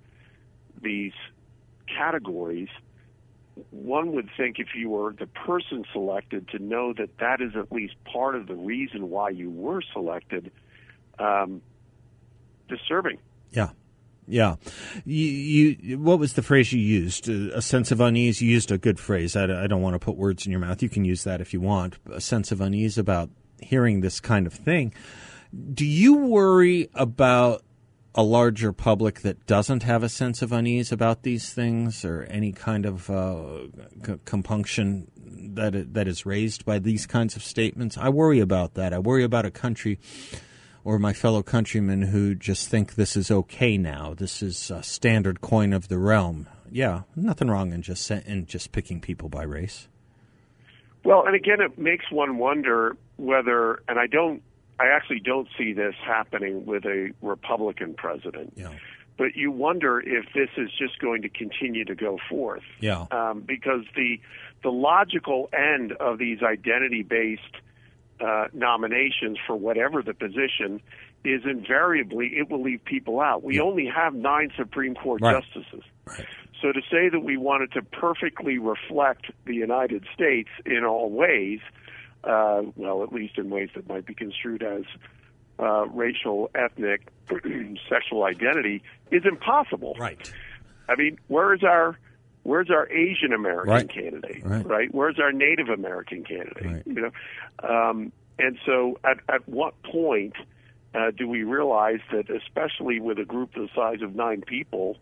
these 0.81 1.13
categories, 1.87 2.69
one 3.71 4.13
would 4.13 4.29
think 4.37 4.59
if 4.59 4.69
you 4.75 4.91
were 4.91 5.13
the 5.13 5.27
person 5.27 5.85
selected 5.93 6.49
to 6.49 6.59
know 6.59 6.93
that 6.93 7.19
that 7.19 7.41
is 7.41 7.53
at 7.57 7.73
least 7.73 7.95
part 8.05 8.35
of 8.35 8.47
the 8.47 8.55
reason 8.55 9.11
why 9.11 9.31
you 9.31 9.51
were 9.51 9.83
selected. 9.93 10.51
Um, 11.19 11.63
disturbing. 12.69 13.19
Yeah. 13.51 13.71
Yeah. 14.29 14.57
You, 15.07 15.77
you, 15.81 15.99
what 15.99 16.19
was 16.19 16.35
the 16.35 16.43
phrase 16.43 16.73
you 16.73 16.81
used? 16.81 17.29
A 17.29 17.63
sense 17.63 17.91
of 17.91 18.01
unease. 18.01 18.43
You 18.43 18.51
used 18.51 18.71
a 18.71 18.79
good 18.79 19.01
phrase. 19.01 19.35
I, 19.35 19.65
I 19.65 19.67
don't 19.67 19.81
want 19.81 19.95
to 19.95 19.99
put 19.99 20.17
words 20.17 20.45
in 20.45 20.53
your 20.53 20.61
mouth. 20.61 20.83
You 20.83 20.91
can 20.91 21.05
use 21.05 21.25
that 21.25 21.41
if 21.41 21.55
you 21.55 21.61
want. 21.61 21.97
A 22.13 22.21
sense 22.21 22.53
of 22.53 22.61
unease 22.61 22.99
about 22.99 23.31
hearing 23.61 24.03
this 24.03 24.21
kind 24.21 24.47
of 24.47 24.53
thing. 24.53 24.93
Do 25.73 25.87
you 25.87 26.15
worry 26.17 26.91
about 26.95 27.65
a 28.15 28.23
larger 28.23 28.73
public 28.73 29.21
that 29.21 29.47
doesn't 29.47 29.83
have 29.85 30.03
a 30.03 30.09
sense 30.09 30.43
of 30.43 30.53
unease 30.53 30.93
about 30.93 31.23
these 31.23 31.53
things 31.53 32.05
or 32.05 32.25
any 32.25 32.53
kind 32.53 32.85
of 32.85 33.09
uh, 33.09 33.69
c- 34.05 34.19
compunction 34.25 35.11
that 35.55 35.95
that 35.95 36.09
is 36.09 36.27
raised 36.27 36.65
by 36.65 36.79
these 36.79 37.07
kinds 37.07 37.35
of 37.37 37.43
statements? 37.43 37.97
I 37.97 38.11
worry 38.11 38.41
about 38.41 38.75
that. 38.75 38.93
I 38.93 38.99
worry 38.99 39.25
about 39.25 39.47
a 39.47 39.51
country 39.51 39.99
or 40.89 40.99
my 40.99 41.13
fellow 41.13 41.43
countrymen 41.43 42.01
who 42.01 42.35
just 42.35 42.71
think 42.71 42.95
this 42.95 43.15
is 43.15 43.31
okay 43.31 43.77
now. 43.77 44.15
This 44.17 44.43
is 44.43 44.71
a 44.71 44.83
standard 44.83 45.43
coin 45.43 45.75
of 45.75 45.89
the 45.89 45.99
realm. 45.99 46.47
Yeah, 46.71 47.03
nothing 47.15 47.51
wrong 47.51 47.75
in 47.75 47.83
just 47.83 48.11
in 48.11 48.47
just 48.47 48.73
picking 48.73 48.99
people 48.99 49.29
by 49.29 49.43
race. 49.43 49.87
Well, 51.05 51.27
and 51.27 51.35
again, 51.37 51.61
it 51.61 51.79
makes 51.79 52.11
one 52.11 52.39
wonder 52.39 52.97
whether, 53.19 53.83
and 53.87 53.99
I 53.99 54.07
don't, 54.07 54.43
I 54.81 54.87
actually 54.87 55.21
don't 55.21 55.47
see 55.59 55.75
this 55.75 55.95
happening 56.07 56.65
with 56.65 56.87
a 56.87 57.11
Republican 57.21 57.93
president. 57.93 58.55
Yeah. 58.57 58.73
But 59.19 59.37
you 59.37 59.51
wonder 59.51 60.01
if 60.01 60.25
this 60.35 60.49
is 60.57 60.71
just 60.79 61.01
going 61.01 61.21
to 61.21 61.29
continue 61.29 61.85
to 61.85 61.95
go 61.95 62.19
forth. 62.31 62.63
Yeah. 62.81 63.05
Um, 63.11 63.45
because 63.47 63.85
the 63.95 64.21
the 64.63 64.71
logical 64.71 65.51
end 65.53 65.93
of 66.01 66.17
these 66.17 66.39
identity 66.43 67.03
based 67.03 67.57
uh, 68.21 68.47
nominations 68.53 69.39
for 69.47 69.57
whatever 69.57 70.03
the 70.03 70.15
position 70.15 70.81
is 71.25 71.43
invariably 71.45 72.29
it 72.37 72.51
will 72.51 72.63
leave 72.63 72.85
people 72.85 73.21
out. 73.21 73.43
We 73.43 73.61
only 73.61 73.87
have 73.87 74.15
nine 74.15 74.51
Supreme 74.57 74.95
Court 74.95 75.21
Right. 75.21 75.43
justices. 75.43 75.83
So 76.61 76.73
to 76.73 76.81
say 76.91 77.09
that 77.09 77.21
we 77.21 77.37
wanted 77.37 77.73
to 77.73 77.83
perfectly 77.83 78.59
reflect 78.59 79.27
the 79.45 79.55
United 79.55 80.05
States 80.15 80.49
in 80.67 80.85
all 80.85 81.11
ways, 81.11 81.61
uh, 82.25 82.63
well, 82.77 83.03
at 83.03 83.13
least 83.13 83.39
in 83.39 83.51
ways 83.51 83.71
that 83.75 83.89
might 83.89 84.07
be 84.07 84.15
construed 84.15 84.63
as 84.63 84.83
uh, 85.61 85.87
racial, 85.89 86.51
ethnic, 86.55 87.09
sexual 87.89 88.25
identity, 88.25 88.83
is 89.11 89.25
impossible. 89.25 89.95
Right. 89.99 90.33
I 90.89 90.97
mean, 90.97 91.19
where's 91.29 91.63
our 91.63 91.99
where's 92.43 92.71
our 92.71 92.89
Asian 92.91 93.33
American 93.33 93.73
Right. 93.73 93.89
candidate? 93.89 94.45
Right. 94.45 94.67
right. 94.67 94.95
Where's 94.95 95.19
our 95.19 95.33
Native 95.33 95.69
American 95.69 96.25
candidate? 96.25 96.65
Right. 96.65 96.83
You 96.87 96.95
know, 96.95 97.11
um, 97.69 98.13
and 98.39 98.59
so 98.65 98.99
at 99.05 99.19
at 99.29 99.49
what 99.49 99.81
point 99.83 100.35
uh, 100.95 101.11
do 101.11 101.29
we 101.29 101.43
realize 101.43 102.01
that, 102.13 102.31
especially 102.31 103.01
with 103.01 103.19
a 103.19 103.25
group 103.25 103.55
the 103.55 103.69
size 103.75 104.01
of 104.03 104.15
nine 104.15 104.43
people, 104.43 104.97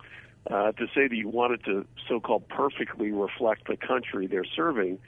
uh, 0.50 0.72
to 0.72 0.86
say 0.94 1.06
that 1.08 1.14
you 1.14 1.28
wanted 1.28 1.64
to 1.64 1.86
so-called 2.08 2.48
perfectly 2.48 3.10
reflect 3.12 3.68
the 3.68 3.76
country 3.76 4.26
they're 4.26 4.44
serving, 4.44 4.98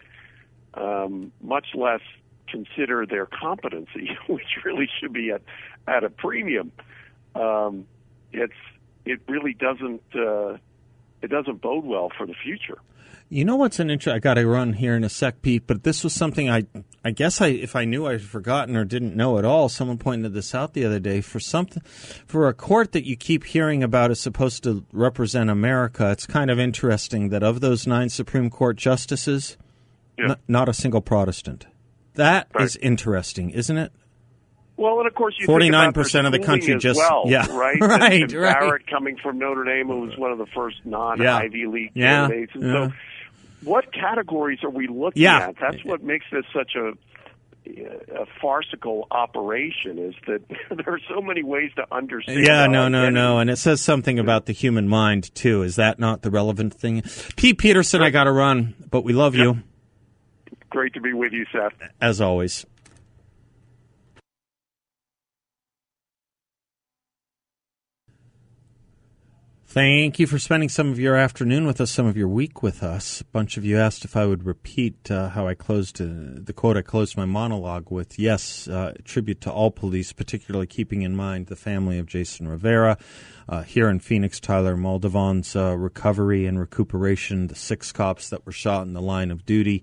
um, 0.74 1.32
much 1.40 1.68
less 1.74 2.00
consider 2.48 3.04
their 3.06 3.26
competency, 3.26 4.16
which 4.28 4.64
really 4.64 4.88
should 5.00 5.12
be 5.12 5.30
at 5.30 5.42
at 5.86 6.04
a 6.04 6.10
premium. 6.10 6.70
Um, 7.34 7.86
it's 8.32 8.52
it 9.04 9.20
really 9.28 9.54
doesn't 9.54 10.02
uh, 10.14 10.58
it 11.22 11.28
doesn't 11.28 11.60
bode 11.60 11.84
well 11.84 12.10
for 12.16 12.26
the 12.26 12.34
future. 12.42 12.78
You 13.30 13.44
know 13.44 13.56
what's 13.56 13.78
an 13.78 13.90
interest? 13.90 14.14
I 14.16 14.20
got 14.20 14.34
to 14.34 14.46
run 14.46 14.72
here 14.72 14.96
in 14.96 15.04
a 15.04 15.10
sec, 15.10 15.42
Pete. 15.42 15.66
But 15.66 15.82
this 15.82 16.02
was 16.02 16.14
something 16.14 16.48
I, 16.48 16.64
I 17.04 17.10
guess 17.10 17.42
I, 17.42 17.48
if 17.48 17.76
I 17.76 17.84
knew 17.84 18.06
I'd 18.06 18.22
forgotten 18.22 18.74
or 18.74 18.86
didn't 18.86 19.14
know 19.14 19.36
at 19.38 19.44
all. 19.44 19.68
Someone 19.68 19.98
pointed 19.98 20.32
this 20.32 20.54
out 20.54 20.72
the 20.72 20.86
other 20.86 20.98
day 20.98 21.20
for 21.20 21.38
something, 21.38 21.82
for 21.82 22.48
a 22.48 22.54
court 22.54 22.92
that 22.92 23.04
you 23.06 23.16
keep 23.16 23.44
hearing 23.44 23.82
about 23.82 24.10
is 24.10 24.18
supposed 24.18 24.62
to 24.64 24.86
represent 24.92 25.50
America. 25.50 26.10
It's 26.10 26.26
kind 26.26 26.50
of 26.50 26.58
interesting 26.58 27.28
that 27.28 27.42
of 27.42 27.60
those 27.60 27.86
nine 27.86 28.08
Supreme 28.08 28.48
Court 28.48 28.76
justices, 28.76 29.58
Yeah. 30.18 30.30
n- 30.30 30.36
not 30.48 30.70
a 30.70 30.72
single 30.72 31.02
Protestant. 31.02 31.66
That 32.14 32.48
is 32.58 32.76
Right. 32.76 32.84
interesting, 32.86 33.50
isn't 33.50 33.76
it? 33.76 33.92
Well, 34.78 34.98
and 35.00 35.06
of 35.08 35.14
course, 35.14 35.34
you 35.38 35.46
49% 35.46 35.60
think 35.68 35.68
about 35.96 36.12
their 36.12 36.26
of 36.26 36.32
the 36.32 36.38
country 36.38 36.78
just- 36.78 36.96
well, 36.98 37.24
yeah. 37.26 37.46
right, 37.50 37.78
Right, 37.80 38.22
And, 38.22 38.32
and 38.32 38.32
right. 38.32 38.58
Barrett 38.60 38.86
coming 38.86 39.16
from 39.22 39.38
Notre 39.38 39.64
Dame, 39.64 39.88
who 39.88 40.00
was 40.00 40.16
one 40.16 40.32
of 40.32 40.38
the 40.38 40.46
first 40.46 40.76
non-Ivy 40.86 41.66
League 41.66 41.90
Yeah, 41.94 42.28
candidates, 42.28 42.52
and 42.54 42.62
yeah. 42.64 42.88
so 42.88 42.92
what 43.64 43.92
categories 43.92 44.60
are 44.62 44.70
we 44.70 44.86
looking 44.86 45.22
Yeah. 45.22 45.48
at? 45.48 45.56
That's 45.60 45.84
what 45.84 46.02
makes 46.02 46.24
this 46.32 46.44
such 46.54 46.74
a 46.76 46.92
a 47.66 48.24
farcical 48.40 49.06
operation 49.10 49.98
is 49.98 50.14
that 50.26 50.40
there 50.70 50.94
are 50.94 51.00
so 51.06 51.20
many 51.20 51.42
ways 51.42 51.70
to 51.76 51.84
understand. 51.94 52.46
Yeah, 52.46 52.66
no, 52.66 52.88
no, 52.88 53.10
no. 53.10 53.40
And 53.40 53.50
it 53.50 53.56
says 53.56 53.82
something 53.82 54.18
about 54.18 54.46
the 54.46 54.54
human 54.54 54.88
mind, 54.88 55.34
too. 55.34 55.62
Is 55.62 55.76
that 55.76 55.98
not 55.98 56.22
the 56.22 56.30
relevant 56.30 56.72
thing? 56.72 57.02
Pete 57.36 57.58
Peterson, 57.58 58.00
I 58.00 58.08
got 58.08 58.24
to 58.24 58.32
run, 58.32 58.74
but 58.90 59.02
we 59.04 59.12
love 59.12 59.34
you, 59.34 59.58
Great 60.70 60.94
to 60.94 61.00
be 61.02 61.12
with 61.12 61.32
you, 61.32 61.44
Seth. 61.52 61.72
as 62.00 62.22
always. 62.22 62.64
Thank 69.70 70.18
you 70.18 70.26
for 70.26 70.38
spending 70.38 70.70
some 70.70 70.90
of 70.90 70.98
your 70.98 71.14
afternoon 71.14 71.66
with 71.66 71.78
us, 71.78 71.90
some 71.90 72.06
of 72.06 72.16
your 72.16 72.26
week 72.26 72.62
with 72.62 72.82
us. 72.82 73.20
A 73.20 73.24
bunch 73.26 73.58
of 73.58 73.66
you 73.66 73.76
asked 73.76 74.02
if 74.02 74.16
I 74.16 74.24
would 74.24 74.46
repeat 74.46 75.10
uh, 75.10 75.28
how 75.28 75.46
I 75.46 75.52
closed 75.52 76.00
uh, 76.00 76.06
the 76.08 76.54
quote 76.54 76.78
I 76.78 76.80
closed 76.80 77.18
my 77.18 77.26
monologue 77.26 77.90
with. 77.90 78.18
Yes, 78.18 78.66
uh, 78.66 78.94
tribute 79.04 79.42
to 79.42 79.52
all 79.52 79.70
police, 79.70 80.10
particularly 80.14 80.66
keeping 80.66 81.02
in 81.02 81.14
mind 81.14 81.48
the 81.48 81.54
family 81.54 81.98
of 81.98 82.06
Jason 82.06 82.48
Rivera. 82.48 82.96
Uh, 83.46 83.62
here 83.62 83.90
in 83.90 84.00
Phoenix, 84.00 84.40
Tyler 84.40 84.74
Moldovan's 84.74 85.54
uh, 85.54 85.76
recovery 85.76 86.46
and 86.46 86.58
recuperation, 86.58 87.48
the 87.48 87.54
six 87.54 87.92
cops 87.92 88.30
that 88.30 88.46
were 88.46 88.52
shot 88.52 88.86
in 88.86 88.94
the 88.94 89.02
line 89.02 89.30
of 89.30 89.44
duty 89.44 89.82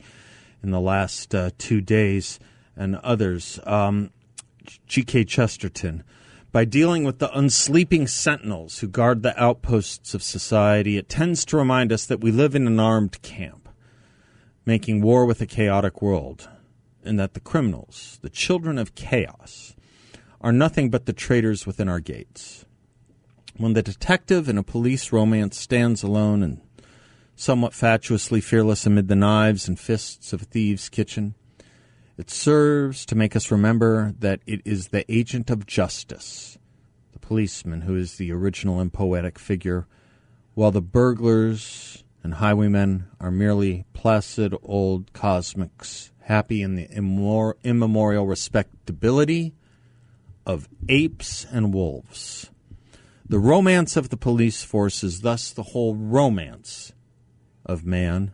in 0.63 0.71
the 0.71 0.81
last 0.81 1.35
uh, 1.35 1.51
two 1.59 1.79
days, 1.79 2.39
and 2.75 2.95
others. 2.95 3.59
Um, 3.67 4.09
G.K. 4.87 5.25
Chesterton. 5.25 6.03
By 6.55 6.63
dealing 6.63 7.03
with 7.03 7.19
the 7.19 7.27
unsleeping 7.37 8.07
sentinels 8.07 8.79
who 8.79 8.87
guard 8.87 9.23
the 9.23 9.37
outposts 9.37 10.13
of 10.13 10.23
society, 10.23 10.95
it 10.95 11.09
tends 11.09 11.43
to 11.43 11.57
remind 11.57 11.91
us 11.91 12.05
that 12.05 12.21
we 12.21 12.31
live 12.31 12.55
in 12.55 12.65
an 12.65 12.79
armed 12.79 13.21
camp, 13.21 13.67
making 14.65 15.01
war 15.01 15.25
with 15.25 15.41
a 15.41 15.45
chaotic 15.45 16.01
world, 16.01 16.47
and 17.03 17.19
that 17.19 17.33
the 17.33 17.41
criminals, 17.41 18.19
the 18.21 18.29
children 18.29 18.77
of 18.77 18.95
chaos, 18.95 19.75
are 20.39 20.53
nothing 20.53 20.89
but 20.89 21.07
the 21.07 21.11
traitors 21.11 21.65
within 21.65 21.89
our 21.89 21.99
gates. 21.99 22.63
When 23.57 23.73
the 23.73 23.83
detective 23.83 24.47
in 24.47 24.57
a 24.57 24.63
police 24.63 25.11
romance 25.11 25.59
stands 25.59 26.03
alone 26.03 26.41
and 26.41 26.61
somewhat 27.35 27.73
fatuously 27.73 28.39
fearless 28.39 28.85
amid 28.85 29.09
the 29.09 29.15
knives 29.17 29.67
and 29.67 29.77
fists 29.77 30.31
of 30.31 30.43
a 30.43 30.45
thieves' 30.45 30.87
kitchen, 30.87 31.35
it 32.17 32.29
serves 32.29 33.05
to 33.05 33.15
make 33.15 33.35
us 33.35 33.51
remember 33.51 34.13
that 34.19 34.39
it 34.45 34.61
is 34.63 34.87
the 34.87 35.09
agent 35.11 35.49
of 35.49 35.65
justice, 35.65 36.57
the 37.11 37.19
policeman, 37.19 37.81
who 37.81 37.95
is 37.95 38.15
the 38.15 38.31
original 38.31 38.79
and 38.79 38.93
poetic 38.93 39.37
figure, 39.37 39.87
while 40.53 40.71
the 40.71 40.81
burglars 40.81 42.03
and 42.23 42.35
highwaymen 42.35 43.07
are 43.19 43.31
merely 43.31 43.85
placid 43.93 44.55
old 44.63 45.11
cosmics 45.13 46.11
happy 46.21 46.61
in 46.61 46.75
the 46.75 46.87
immor- 46.87 47.53
immemorial 47.63 48.25
respectability 48.25 49.53
of 50.45 50.67
apes 50.89 51.45
and 51.51 51.73
wolves. 51.73 52.49
The 53.27 53.39
romance 53.39 53.97
of 53.97 54.09
the 54.09 54.17
police 54.17 54.63
force 54.63 55.03
is 55.03 55.21
thus 55.21 55.51
the 55.51 55.63
whole 55.63 55.95
romance 55.95 56.93
of 57.65 57.85
man. 57.85 58.31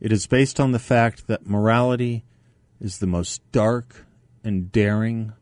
It 0.00 0.12
is 0.12 0.26
based 0.26 0.58
on 0.58 0.72
the 0.72 0.78
fact 0.78 1.26
that 1.26 1.46
morality 1.46 2.24
is 2.80 2.98
the 2.98 3.06
most 3.06 3.40
dark 3.52 4.06
and 4.44 4.70
daring 4.70 5.32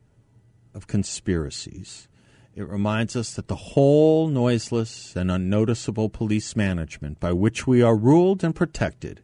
of 0.75 0.87
conspiracies. 0.87 2.09
It 2.55 2.67
reminds 2.69 3.17
us 3.17 3.35
that 3.35 3.49
the 3.49 3.55
whole 3.55 4.29
noiseless 4.29 5.15
and 5.15 5.31
unnoticeable 5.31 6.09
police 6.09 6.57
management 6.57 7.21
by 7.21 7.33
which 7.33 7.67
we 7.67 7.83
are 7.83 7.97
ruled 7.97 8.43
and 8.43 8.55
protected 8.55 9.23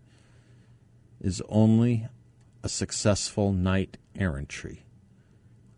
is 1.20 1.42
only 1.48 2.08
a 2.62 2.68
successful 2.68 3.52
knight 3.52 3.96
errantry. 4.14 4.84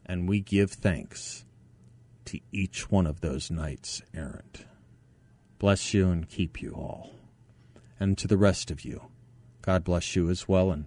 And 0.05 0.28
we 0.28 0.41
give 0.41 0.72
thanks 0.72 1.45
to 2.24 2.41
each 2.51 2.91
one 2.91 3.07
of 3.07 3.20
those 3.20 3.51
knights 3.51 4.03
errant. 4.12 4.64
Bless 5.59 5.95
you 5.95 6.11
and 6.11 6.28
keep 6.28 6.61
you 6.61 6.72
all. 6.72 7.12
And 8.01 8.18
to 8.18 8.26
the 8.26 8.37
rest 8.37 8.70
of 8.70 8.85
you, 8.85 9.03
God 9.62 9.85
bless 9.85 10.16
you 10.16 10.28
as 10.28 10.49
well. 10.49 10.70
And 10.70 10.87